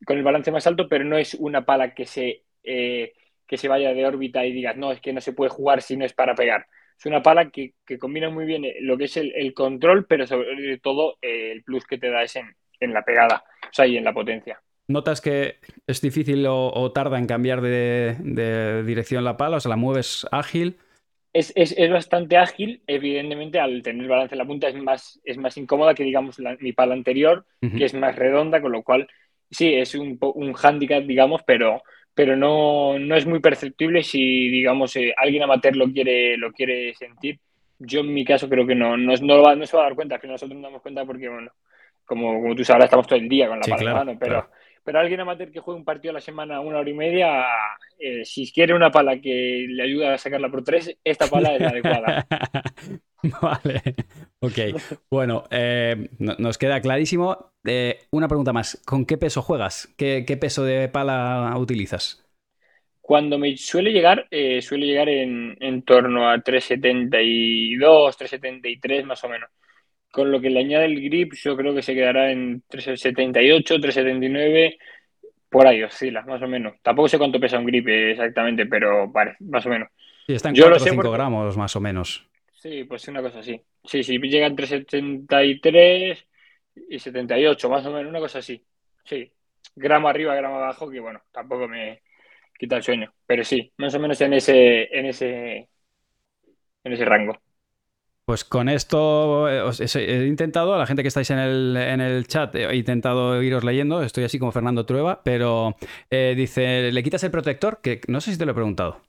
con 0.07 0.17
el 0.17 0.23
balance 0.23 0.51
más 0.51 0.65
alto, 0.65 0.87
pero 0.89 1.03
no 1.03 1.19
es 1.19 1.35
una 1.35 1.63
pala 1.63 1.93
que 1.93 2.07
se... 2.07 2.41
Eh, 2.63 3.13
que 3.47 3.57
se 3.57 3.67
vaya 3.67 3.93
de 3.93 4.05
órbita 4.05 4.45
y 4.45 4.51
digas, 4.51 4.77
no, 4.77 4.91
es 4.91 4.99
que 4.99 5.13
no 5.13 5.21
se 5.21 5.33
puede 5.33 5.49
jugar 5.49 5.81
si 5.81 5.97
no 5.97 6.05
es 6.05 6.13
para 6.13 6.35
pegar. 6.35 6.65
Es 6.97 7.05
una 7.05 7.21
pala 7.21 7.49
que, 7.49 7.73
combina 7.99 8.29
muy 8.29 8.45
bien 8.45 8.63
lo 8.81 8.97
que 8.97 9.05
es 9.05 9.17
el, 9.17 9.53
control, 9.53 10.05
pero 10.05 10.25
sobre 10.25 10.77
todo 10.79 11.17
eh, 11.21 11.51
el 11.51 11.63
plus 11.63 11.85
que 11.85 11.97
te 11.97 12.09
da 12.09 12.23
es 12.23 12.35
en, 12.35 12.93
la 12.93 13.03
pegada, 13.03 13.43
o 13.63 13.73
sea, 13.73 13.85
y 13.85 13.97
en 13.97 14.03
la 14.03 14.13
potencia. 14.13 14.61
¿Notas 14.87 15.19
que 15.19 15.55
es 15.87 15.99
difícil 15.99 16.45
o, 16.47 16.91
tarda 16.93 17.17
en 17.17 17.25
cambiar 17.25 17.61
de, 17.61 18.83
dirección 18.85 19.23
la 19.23 19.37
pala? 19.37 19.57
O 19.57 19.59
sea, 19.59 19.69
¿la 19.69 19.75
mueves 19.75 20.27
ágil? 20.31 20.77
Es, 21.33 21.53
bastante 21.89 22.37
ágil, 22.37 22.81
evidentemente 22.87 23.59
al 23.59 23.81
tener 23.81 24.07
balance 24.07 24.35
en 24.35 24.39
la 24.39 24.45
punta 24.45 24.69
es 24.69 24.75
más, 24.75 25.19
es 25.25 25.37
más 25.37 25.57
incómoda 25.57 25.93
que 25.93 26.03
digamos 26.05 26.39
mi 26.59 26.71
pala 26.71 26.93
anterior, 26.93 27.45
que 27.59 27.83
es 27.83 27.93
más 27.93 28.15
redonda, 28.15 28.61
con 28.61 28.71
lo 28.71 28.83
cual 28.83 29.09
sí, 29.51 29.73
es 29.73 29.95
un, 29.95 30.17
un 30.21 30.53
hándicap, 30.53 31.03
digamos, 31.03 31.41
pero, 31.45 31.81
pero 32.15 32.37
no, 32.37 32.97
no 32.97 33.15
es 33.15 33.25
muy 33.25 33.39
perceptible 33.39 34.01
si, 34.01 34.49
digamos, 34.49 34.95
eh, 34.95 35.13
alguien 35.17 35.43
amateur 35.43 35.75
lo 35.75 35.91
quiere, 35.91 36.37
lo 36.37 36.51
quiere 36.53 36.95
sentir. 36.95 37.39
Yo 37.77 37.99
en 37.99 38.13
mi 38.13 38.23
caso 38.23 38.47
creo 38.47 38.65
que 38.65 38.73
no, 38.73 38.95
no, 38.95 39.13
no, 39.21 39.41
va, 39.41 39.53
no 39.55 39.65
se 39.65 39.75
va 39.75 39.83
a 39.83 39.87
dar 39.87 39.95
cuenta, 39.95 40.17
que 40.17 40.27
nosotros 40.27 40.55
nos 40.55 40.63
damos 40.63 40.81
cuenta 40.81 41.03
porque, 41.05 41.27
bueno, 41.27 41.51
como, 42.05 42.41
como 42.41 42.55
tú 42.55 42.63
sabes, 42.63 42.85
estamos 42.85 43.05
todo 43.05 43.19
el 43.19 43.27
día 43.27 43.49
con 43.49 43.59
la 43.59 43.65
pala 43.67 43.93
mano, 43.93 44.17
pero, 44.17 44.49
pero 44.85 44.99
alguien 44.99 45.19
amateur 45.19 45.51
que 45.51 45.59
juegue 45.59 45.79
un 45.79 45.83
partido 45.83 46.11
a 46.11 46.13
la 46.13 46.21
semana 46.21 46.61
una 46.61 46.77
hora 46.77 46.89
y 46.89 46.93
media, 46.93 47.43
eh, 47.97 48.23
si 48.23 48.51
quiere 48.53 48.75
una 48.75 48.91
pala 48.91 49.19
que 49.19 49.65
le 49.67 49.83
ayude 49.83 50.07
a 50.07 50.17
sacarla 50.19 50.49
por 50.49 50.63
tres, 50.63 50.95
esta 51.03 51.27
pala 51.27 51.55
es 51.55 51.61
la 51.61 51.69
adecuada. 51.69 52.27
vale, 53.41 53.81
ok. 54.39 54.81
Bueno, 55.09 55.45
eh, 55.49 56.07
nos 56.19 56.59
queda 56.59 56.79
clarísimo. 56.81 57.53
Eh, 57.65 57.97
una 58.11 58.27
pregunta 58.27 58.53
más. 58.53 58.79
¿Con 58.85 59.07
qué 59.07 59.17
peso 59.17 59.41
juegas? 59.41 59.91
¿Qué, 59.97 60.23
peso 60.39 60.63
de 60.63 60.87
pala 60.87 61.51
utilizas? 61.57 62.23
Cuando 63.01 63.39
me 63.39 63.57
suele 63.57 63.91
llegar, 63.91 64.27
eh, 64.29 64.61
suele 64.61 64.85
llegar 64.85 65.09
en, 65.09 65.57
en, 65.59 65.81
torno 65.81 66.29
a 66.29 66.39
372, 66.39 68.17
373 68.17 69.05
más 69.05 69.23
o 69.23 69.29
menos. 69.29 69.49
Con 70.15 70.31
lo 70.31 70.39
que 70.39 70.49
le 70.49 70.61
añade 70.61 70.85
el 70.85 71.03
grip, 71.03 71.33
yo 71.33 71.57
creo 71.57 71.75
que 71.75 71.81
se 71.81 71.93
quedará 71.93 72.31
en 72.31 72.63
378, 72.69 73.81
379, 73.81 74.77
por 75.49 75.67
ahí 75.67 75.83
oscila, 75.83 76.21
más 76.21 76.41
o 76.41 76.47
menos. 76.47 76.75
Tampoco 76.81 77.09
sé 77.09 77.17
cuánto 77.17 77.37
pesa 77.37 77.59
un 77.59 77.65
grip 77.65 77.85
exactamente, 77.85 78.65
pero 78.65 79.09
vale, 79.09 79.35
más 79.41 79.65
o 79.65 79.69
menos. 79.69 79.89
Sí, 80.25 80.33
está 80.33 80.47
en 80.47 80.55
4 80.55 80.75
o 80.77 80.79
5 80.79 81.11
gramos 81.11 81.57
más 81.57 81.75
o 81.75 81.81
menos. 81.81 82.25
Sí, 82.53 82.85
pues 82.85 83.05
una 83.09 83.21
cosa 83.21 83.39
así. 83.39 83.61
Sí, 83.83 84.03
sí, 84.03 84.17
llega 84.17 84.47
entre 84.47 84.67
73 84.67 86.25
y 86.91 86.97
78, 86.97 87.69
más 87.69 87.85
o 87.85 87.91
menos, 87.91 88.09
una 88.09 88.21
cosa 88.21 88.39
así. 88.39 88.63
Sí, 89.03 89.29
gramo 89.75 90.07
arriba, 90.07 90.33
gramo 90.33 90.55
abajo, 90.55 90.89
que 90.89 91.01
bueno, 91.01 91.23
tampoco 91.29 91.67
me 91.67 92.03
quita 92.57 92.77
el 92.77 92.83
sueño. 92.83 93.13
Pero 93.25 93.43
sí, 93.43 93.69
más 93.75 93.93
o 93.95 93.99
menos 93.99 94.21
en 94.21 94.31
ese, 94.31 94.97
en 94.97 95.07
ese, 95.07 95.67
en 96.85 96.93
ese 96.93 97.03
rango. 97.03 97.37
Pues 98.25 98.43
con 98.43 98.69
esto 98.69 99.47
eh, 99.47 99.71
he 99.95 100.25
intentado, 100.25 100.73
a 100.73 100.79
la 100.79 100.87
gente 100.87 101.03
que 101.03 101.09
estáis 101.09 101.29
en 101.29 101.37
el, 101.37 101.77
en 101.77 102.01
el 102.01 102.25
chat, 102.25 102.55
he 102.55 102.75
intentado 102.75 103.41
iros 103.43 103.63
leyendo, 103.63 104.01
estoy 104.01 104.23
así 104.23 104.39
como 104.39 104.51
Fernando 104.51 104.83
Trueba, 104.83 105.21
pero 105.23 105.75
eh, 106.09 106.33
dice, 106.35 106.91
¿le 106.91 107.03
quitas 107.03 107.23
el 107.23 107.29
protector? 107.29 107.81
Que 107.83 108.01
no 108.07 108.19
sé 108.21 108.31
si 108.31 108.39
te 108.39 108.45
lo 108.45 108.53
he 108.53 108.55
preguntado. 108.55 108.99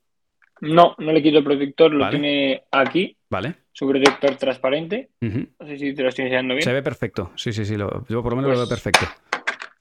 No, 0.60 0.94
no 0.98 1.12
le 1.12 1.22
quito 1.22 1.38
el 1.38 1.44
protector, 1.44 1.92
lo 1.92 2.10
tiene 2.10 2.64
aquí. 2.70 3.16
Vale. 3.30 3.54
Su 3.72 3.88
protector 3.88 4.36
transparente. 4.36 5.10
No 5.20 5.66
sé 5.66 5.78
si 5.78 5.94
te 5.94 6.02
lo 6.02 6.10
estoy 6.10 6.26
enseñando 6.26 6.54
bien. 6.54 6.64
Se 6.64 6.72
ve 6.72 6.82
perfecto. 6.82 7.32
Sí, 7.36 7.52
sí, 7.52 7.64
sí. 7.64 7.76
Lo, 7.76 8.06
yo 8.08 8.22
por 8.22 8.32
lo 8.32 8.36
menos 8.36 8.50
lo 8.50 8.56
veo 8.58 8.68
pues 8.68 8.82
perfecto. 8.82 9.06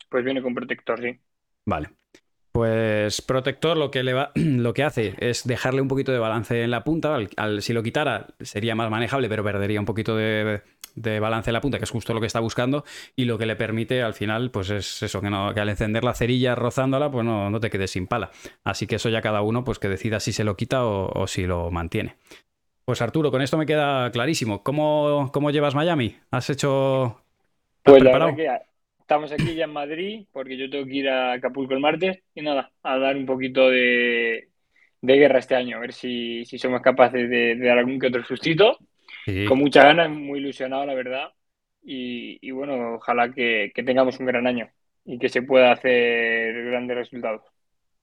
Pues 0.10 0.24
viene 0.24 0.42
con 0.42 0.54
protector, 0.54 1.02
sí. 1.02 1.18
Vale. 1.66 1.90
Pues 2.56 3.22
protector 3.22 3.76
lo 3.76 3.92
que, 3.92 4.02
le 4.02 4.14
va, 4.14 4.32
lo 4.36 4.74
que 4.74 4.84
hace 4.86 5.14
es 5.18 5.46
dejarle 5.46 5.82
un 5.82 5.90
poquito 5.90 6.14
de 6.14 6.20
balance 6.20 6.64
en 6.64 6.72
la 6.72 6.86
punta. 6.86 7.18
si 7.60 7.74
lo 7.74 7.84
quitara 7.84 8.28
sería 8.40 8.76
más 8.76 8.90
manejable, 8.90 9.28
pero 9.28 9.44
perdería 9.44 9.78
un 9.78 9.86
poquito 9.86 10.16
de, 10.16 10.62
de 10.96 11.20
balance 11.20 11.50
en 11.50 11.54
la 11.54 11.60
punta, 11.60 11.80
que 11.80 11.84
es 11.84 11.90
justo 11.90 12.14
lo 12.14 12.22
que 12.22 12.28
está 12.28 12.40
buscando, 12.40 12.86
y 13.18 13.26
lo 13.26 13.38
que 13.38 13.46
le 13.46 13.58
permite 13.58 14.04
al 14.04 14.14
final, 14.14 14.52
pues 14.52 14.70
es 14.70 15.04
eso, 15.04 15.20
que, 15.20 15.30
no, 15.30 15.54
que 15.54 15.60
al 15.60 15.68
encender 15.68 16.06
la 16.06 16.14
cerilla 16.14 16.56
rozándola, 16.56 17.12
pues 17.12 17.26
no, 17.26 17.50
no 17.50 17.60
te 17.60 17.70
quedes 17.70 17.92
sin 17.92 18.08
pala. 18.08 18.32
Así 18.64 18.88
que 18.88 18.96
eso 18.96 19.10
ya 19.10 19.22
cada 19.22 19.42
uno, 19.42 19.66
pues 19.66 19.78
que 19.78 19.90
decida 19.90 20.22
si 20.22 20.32
se 20.32 20.46
lo 20.46 20.56
quita 20.56 20.86
o, 20.86 21.28
si 21.28 21.46
lo 21.46 21.72
mantiene. 21.72 22.16
Pues 22.86 23.02
Arturo, 23.02 23.32
con 23.32 23.42
esto 23.42 23.58
me 23.58 23.66
queda 23.66 24.10
clarísimo. 24.12 24.64
¿Cómo, 24.64 25.30
cómo 25.34 25.52
llevas 25.52 25.76
Miami? 25.76 26.16
¿Has 26.32 26.50
hecho... 26.50 27.22
pues 27.84 28.02
la 28.02 28.14
verdad 28.14 28.34
que 28.34 28.48
estamos 29.06 29.32
aquí 29.32 29.54
ya 29.54 29.66
en 29.66 29.74
Madrid, 29.74 30.26
porque 30.32 30.58
yo 30.58 30.68
tengo 30.68 30.86
que 30.86 30.96
ir 30.96 31.10
a 31.10 31.34
Acapulco 31.34 31.76
el 31.76 31.80
martes, 31.80 32.24
y 32.34 32.42
nada, 32.42 32.72
a 32.82 32.98
dar 32.98 33.16
un 33.16 33.28
poquito 33.28 33.70
de, 33.70 34.50
de 35.02 35.18
guerra 35.18 35.40
este 35.40 35.56
año, 35.56 35.78
a 35.78 35.80
ver 35.80 35.94
si, 35.94 36.44
si 36.46 36.58
somos 36.58 36.82
capaces 36.82 37.30
de, 37.30 37.56
de, 37.56 37.68
dar 37.68 37.78
algún 37.78 38.00
que 38.00 38.08
otro 38.08 38.24
sustito 38.24 38.80
con 39.48 39.58
muchas 39.60 39.86
ganas, 39.86 40.10
muy 40.10 40.40
ilusionado, 40.40 40.86
la 40.86 40.94
verdad. 40.94 41.30
Y, 41.84 42.52
bueno, 42.52 42.96
ojalá 42.96 43.32
que, 43.32 43.72
tengamos 43.86 44.20
un 44.20 44.26
gran 44.26 44.48
año 44.48 44.70
y 45.04 45.20
que 45.20 45.30
se 45.30 45.42
pueda 45.44 45.72
hacer 45.72 46.54
grandes 46.66 46.98
resultados. 46.98 47.42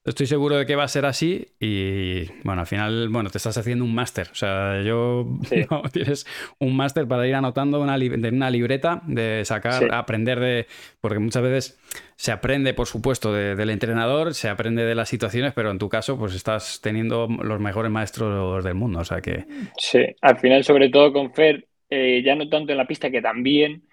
Estoy 0.04 0.26
seguro 0.26 0.56
de 0.56 0.66
que 0.66 0.74
va 0.74 0.82
a 0.82 0.88
ser 0.88 1.06
así 1.06 1.46
y 1.60 2.24
bueno, 2.42 2.62
al 2.62 2.66
final, 2.66 3.08
bueno, 3.08 3.30
te 3.30 3.38
estás 3.38 3.56
haciendo 3.56 3.84
un 3.84 3.94
máster. 3.94 4.26
O 4.32 4.34
sea, 4.34 4.82
yo 4.82 5.38
tienes 5.92 6.26
un 6.58 6.74
máster 6.74 7.06
para 7.06 7.24
ir 7.28 7.36
anotando 7.36 7.80
una, 7.80 7.96
de 7.96 8.28
una 8.30 8.50
libreta, 8.50 9.00
de 9.06 9.44
sacar, 9.44 9.94
aprender 9.94 10.40
de. 10.40 10.66
Porque 11.00 11.20
muchas 11.20 11.44
veces 11.44 11.80
se 12.16 12.32
aprende, 12.32 12.74
por 12.74 12.88
supuesto, 12.88 13.32
del 13.32 13.70
entrenador, 13.70 14.34
se 14.34 14.48
aprende 14.48 14.84
de 14.84 14.96
las 14.96 15.08
situaciones, 15.08 15.52
pero 15.54 15.70
en 15.70 15.78
tu 15.78 15.88
caso, 15.88 16.18
pues 16.18 16.34
estás 16.34 16.80
teniendo 16.82 17.28
los 17.28 17.60
mejores 17.60 17.92
maestros 17.92 18.64
del 18.64 18.74
mundo. 18.74 18.98
O 18.98 19.04
sea 19.04 19.20
que. 19.20 19.44
Sí, 19.78 20.04
al 20.20 20.36
final, 20.40 20.64
sobre 20.64 20.88
todo 20.88 21.12
con 21.12 21.32
Fer, 21.32 21.68
eh, 21.90 22.22
ya 22.24 22.34
no 22.34 22.48
tanto 22.48 22.72
en 22.72 22.78
la 22.78 22.88
pista 22.88 23.08
que 23.08 23.22
también. 23.22 23.84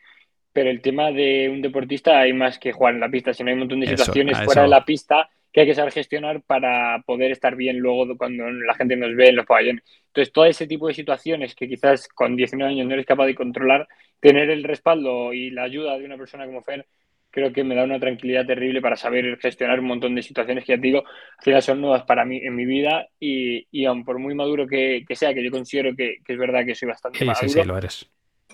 Pero 0.54 0.72
el 0.72 0.82
tema 0.82 1.12
de 1.12 1.50
un 1.50 1.62
deportista 1.62 2.20
hay 2.20 2.34
más 2.34 2.58
que 2.58 2.72
jugar 2.72 2.96
en 2.96 3.00
la 3.00 3.10
pista, 3.10 3.32
sino 3.32 3.50
hay 3.50 3.54
un 3.54 3.60
montón 3.60 3.82
de 3.82 3.88
situaciones 3.88 4.40
fuera 4.40 4.64
de 4.64 4.70
la 4.70 4.84
pista 4.84 5.30
que 5.52 5.62
hay 5.62 5.68
que 5.68 5.76
saber 5.76 5.92
gestionar 5.92 6.42
para 6.42 7.02
poder 7.06 7.32
estar 7.32 7.56
bien 7.56 7.80
luego 7.80 8.18
cuando 8.18 8.50
la 8.50 8.76
gente 8.76 8.96
nos 8.96 9.16
ve 9.16 9.30
en 9.30 9.36
los 9.36 9.46
pabellones. 9.46 9.84
Entonces, 10.08 10.32
todo 10.32 10.46
ese 10.46 10.68
tipo 10.68 10.88
de 10.88 10.94
situaciones 10.94 11.56
que 11.56 11.68
quizás 11.68 12.08
con 12.08 12.36
19 12.36 12.72
años 12.72 12.88
no 12.88 12.94
eres 12.94 13.06
capaz 13.06 13.26
de 13.26 13.36
controlar, 13.36 13.88
tener 14.20 14.50
el 14.50 14.64
respaldo 14.64 15.34
y 15.34 15.50
la 15.50 15.64
ayuda 15.64 15.98
de 15.98 16.06
una 16.06 16.18
persona 16.18 16.46
como 16.46 16.62
Fer, 16.62 16.86
creo 17.32 17.54
que 17.54 17.64
me 17.64 17.76
da 17.76 17.84
una 17.84 18.00
tranquilidad 18.00 18.46
terrible 18.46 18.82
para 18.82 18.96
saber 18.96 19.38
gestionar 19.40 19.80
un 19.80 19.86
montón 19.86 20.16
de 20.16 20.24
situaciones 20.24 20.66
que 20.66 20.74
ya 20.74 20.82
te 20.82 20.88
digo, 20.88 21.04
al 21.06 21.44
final 21.44 21.62
son 21.62 21.82
nuevas 21.82 22.04
para 22.04 22.26
mí 22.26 22.38
en 22.38 22.56
mi 22.56 22.66
vida 22.66 23.08
y, 23.20 23.68
y 23.72 23.86
aun 23.86 24.04
por 24.04 24.20
muy 24.20 24.34
maduro 24.34 24.68
que, 24.68 25.04
sea, 25.14 25.34
que 25.34 25.44
yo 25.44 25.52
considero 25.52 25.96
que, 25.96 26.18
es 26.28 26.38
verdad 26.38 26.66
que 26.66 26.76
soy 26.76 26.88
bastante 26.88 27.24
maduro. 27.24 27.48
Sí, 27.48 27.60
sí, 27.60 27.68
lo 27.68 27.78
eres 27.78 28.10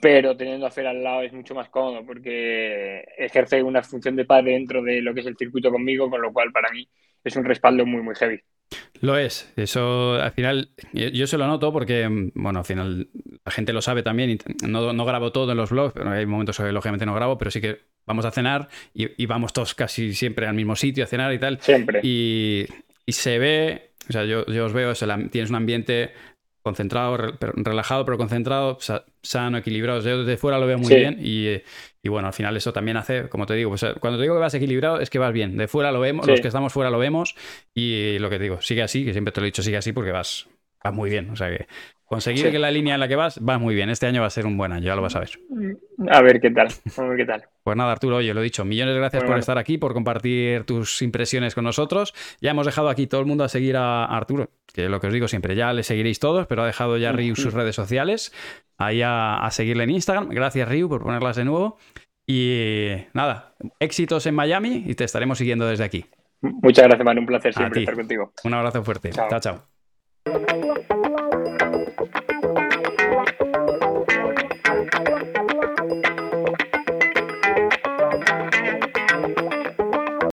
pero 0.06 0.38
teniendo 0.38 0.68
a 0.68 0.70
Fer 0.70 0.86
al 0.86 1.02
lado 1.02 1.24
es 1.24 1.34
mucho 1.34 1.56
más 1.56 1.68
cómodo 1.70 2.06
porque 2.06 3.04
ejerce 3.18 3.64
una 3.64 3.82
función 3.82 4.16
de 4.16 4.24
padre 4.24 4.52
dentro 4.52 4.84
de 4.84 5.02
lo 5.02 5.16
que 5.16 5.22
es 5.22 5.26
el 5.26 5.36
circuito 5.36 5.72
conmigo, 5.72 6.12
con 6.12 6.22
lo 6.22 6.32
cual 6.32 6.52
para 6.52 6.70
mí 6.70 6.88
es 7.24 7.36
un 7.36 7.44
respaldo 7.44 7.88
muy, 7.88 8.04
muy 8.04 8.14
heavy. 8.14 8.40
Lo 9.02 9.18
es, 9.18 9.52
eso 9.56 10.14
al 10.14 10.32
final, 10.32 10.70
yo 10.94 11.26
se 11.26 11.40
lo 11.40 11.48
noto 11.48 11.74
porque, 11.74 12.08
bueno, 12.36 12.60
al 12.60 12.66
final 12.66 13.08
la 13.44 13.52
gente 13.52 13.74
lo 13.74 13.82
sabe 13.82 14.04
también, 14.04 14.38
no, 14.68 14.94
no 14.94 15.06
grabo 15.06 15.32
todo 15.32 15.54
en 15.54 15.58
los 15.58 15.72
vlogs, 15.72 15.96
pero 15.96 16.12
hay 16.12 16.28
momentos 16.28 16.56
que 16.56 16.72
lógicamente 16.72 17.08
no 17.08 17.16
grabo, 17.16 17.40
pero 17.40 17.50
sí 17.50 17.60
que 17.60 17.80
vamos 18.06 18.26
a 18.26 18.32
cenar 18.32 18.70
y, 18.94 19.26
vamos 19.26 19.54
todos 19.54 19.74
casi 19.74 20.14
siempre 20.14 20.46
al 20.46 20.54
mismo 20.54 20.76
sitio 20.76 21.06
a 21.06 21.08
cenar 21.08 21.34
y 21.34 21.40
tal. 21.40 21.60
Siempre. 21.62 22.02
Y, 22.04 22.68
se 23.08 23.40
ve, 23.40 23.94
o 24.08 24.14
sea, 24.14 24.24
yo, 24.24 24.46
os 24.48 24.74
veo, 24.74 24.94
tienes 25.32 25.50
un 25.50 25.56
ambiente 25.56 26.12
concentrado, 26.66 27.16
relajado, 27.40 28.06
pero 28.06 28.18
concentrado, 28.18 28.80
sano, 29.22 29.58
equilibrado. 29.60 30.02
Yo 30.02 30.24
desde 30.24 30.36
fuera 30.36 30.58
lo 30.58 30.66
veo 30.66 30.80
muy 30.80 30.94
bien 30.94 31.20
y, 31.22 32.10
bueno, 32.10 32.28
al 32.28 32.34
final 32.34 32.58
eso 32.58 32.74
también 32.74 32.98
hace, 32.98 33.30
como 33.30 33.46
te 33.46 33.54
digo, 33.54 33.70
pues, 33.70 33.86
cuando 34.00 34.18
te 34.18 34.24
digo 34.24 34.34
que 34.34 34.42
vas 34.42 34.56
equilibrado 34.56 35.00
es 35.00 35.12
que 35.12 35.20
vas 35.20 35.32
bien. 35.32 35.58
De 35.58 35.68
fuera 35.68 35.92
lo 35.92 36.00
vemos, 36.00 36.26
los 36.26 36.42
que 36.42 36.48
estamos 36.48 36.74
fuera 36.74 36.90
lo 36.90 36.98
vemos 36.98 37.36
y 37.76 38.18
lo 38.18 38.32
que 38.32 38.38
te 38.38 38.44
digo, 38.46 38.62
sigue 38.62 38.82
así, 38.82 39.06
que 39.06 39.12
siempre 39.12 39.32
te 39.32 39.42
lo 39.42 39.46
he 39.46 39.50
dicho, 39.50 39.62
sigue 39.62 39.78
así 39.78 39.94
porque 39.94 40.12
vas, 40.12 40.48
vas 40.86 40.96
muy 40.96 41.10
bien. 41.10 41.30
O 41.30 41.36
sea 41.36 41.50
que 41.50 41.68
conseguir 42.06 42.52
que 42.52 42.60
la 42.60 42.72
línea 42.72 42.94
en 42.94 43.00
la 43.00 43.08
que 43.08 43.16
vas 43.16 43.40
va 43.48 43.58
muy 43.58 43.76
bien. 43.76 43.90
Este 43.90 44.06
año 44.06 44.22
va 44.22 44.28
a 44.28 44.32
ser 44.32 44.46
un 44.46 44.58
buen 44.58 44.72
año, 44.72 44.86
ya 44.86 44.96
lo 44.96 45.02
vas 45.02 45.16
a 45.16 45.20
ver. 45.20 45.32
A 46.10 46.22
ver 46.22 46.40
qué 46.40 46.52
tal, 46.52 46.68
a 46.98 47.02
ver 47.04 47.18
qué 47.18 47.26
tal. 47.26 47.44
Pues 47.64 47.76
nada, 47.76 47.92
Arturo, 47.92 48.18
oye, 48.18 48.34
lo 48.34 48.42
he 48.42 48.44
dicho, 48.44 48.64
millones 48.64 48.94
de 48.94 49.00
gracias 49.00 49.24
por 49.24 49.38
estar 49.38 49.58
aquí, 49.58 49.78
por 49.78 49.94
compartir 49.94 50.64
tus 50.64 51.02
impresiones 51.02 51.56
con 51.56 51.64
nosotros. 51.64 52.14
Ya 52.42 52.52
hemos 52.52 52.66
dejado 52.66 52.90
aquí 52.90 53.08
todo 53.08 53.22
el 53.22 53.28
mundo 53.28 53.44
a 53.44 53.50
seguir 53.50 53.76
a 53.78 54.06
Arturo, 54.06 54.50
que 54.74 54.88
lo 54.88 55.00
que 55.00 55.08
os 55.08 55.14
digo 55.14 55.28
siempre, 55.28 55.56
ya 55.56 55.74
le 55.74 55.84
seguiréis 55.84 56.20
todos, 56.20 56.48
pero 56.48 56.64
ha 56.64 56.68
dejado 56.68 56.98
ya 56.98 57.12
Ryu 57.12 57.36
sus 57.36 57.54
redes 57.54 57.76
sociales, 57.76 58.34
ahí 58.78 59.02
a, 59.04 59.48
seguirle 59.52 59.84
en 59.84 59.90
Instagram. 59.92 60.30
Gracias, 60.30 60.70
Ryu, 60.70 60.88
por 60.88 61.04
ponerlas 61.04 61.36
de 61.36 61.46
nuevo. 61.46 61.78
Y 62.28 62.90
nada, 63.14 63.56
éxitos 63.80 64.26
en 64.26 64.36
Miami 64.36 64.84
y 64.88 64.96
te 64.96 65.04
estaremos 65.04 65.38
siguiendo 65.38 65.68
desde 65.68 65.84
aquí. 65.84 66.06
Muchas 66.42 66.86
gracias, 66.86 67.06
Manu, 67.06 67.22
un 67.22 67.28
placer 67.28 67.54
siempre 67.54 67.82
estar 67.82 67.96
contigo. 67.96 68.32
Un 68.44 68.54
abrazo 68.54 68.84
fuerte. 68.84 69.10
chao. 69.12 69.40
chao. 69.40 69.75
Thank 70.26 70.66
you. 70.66 70.95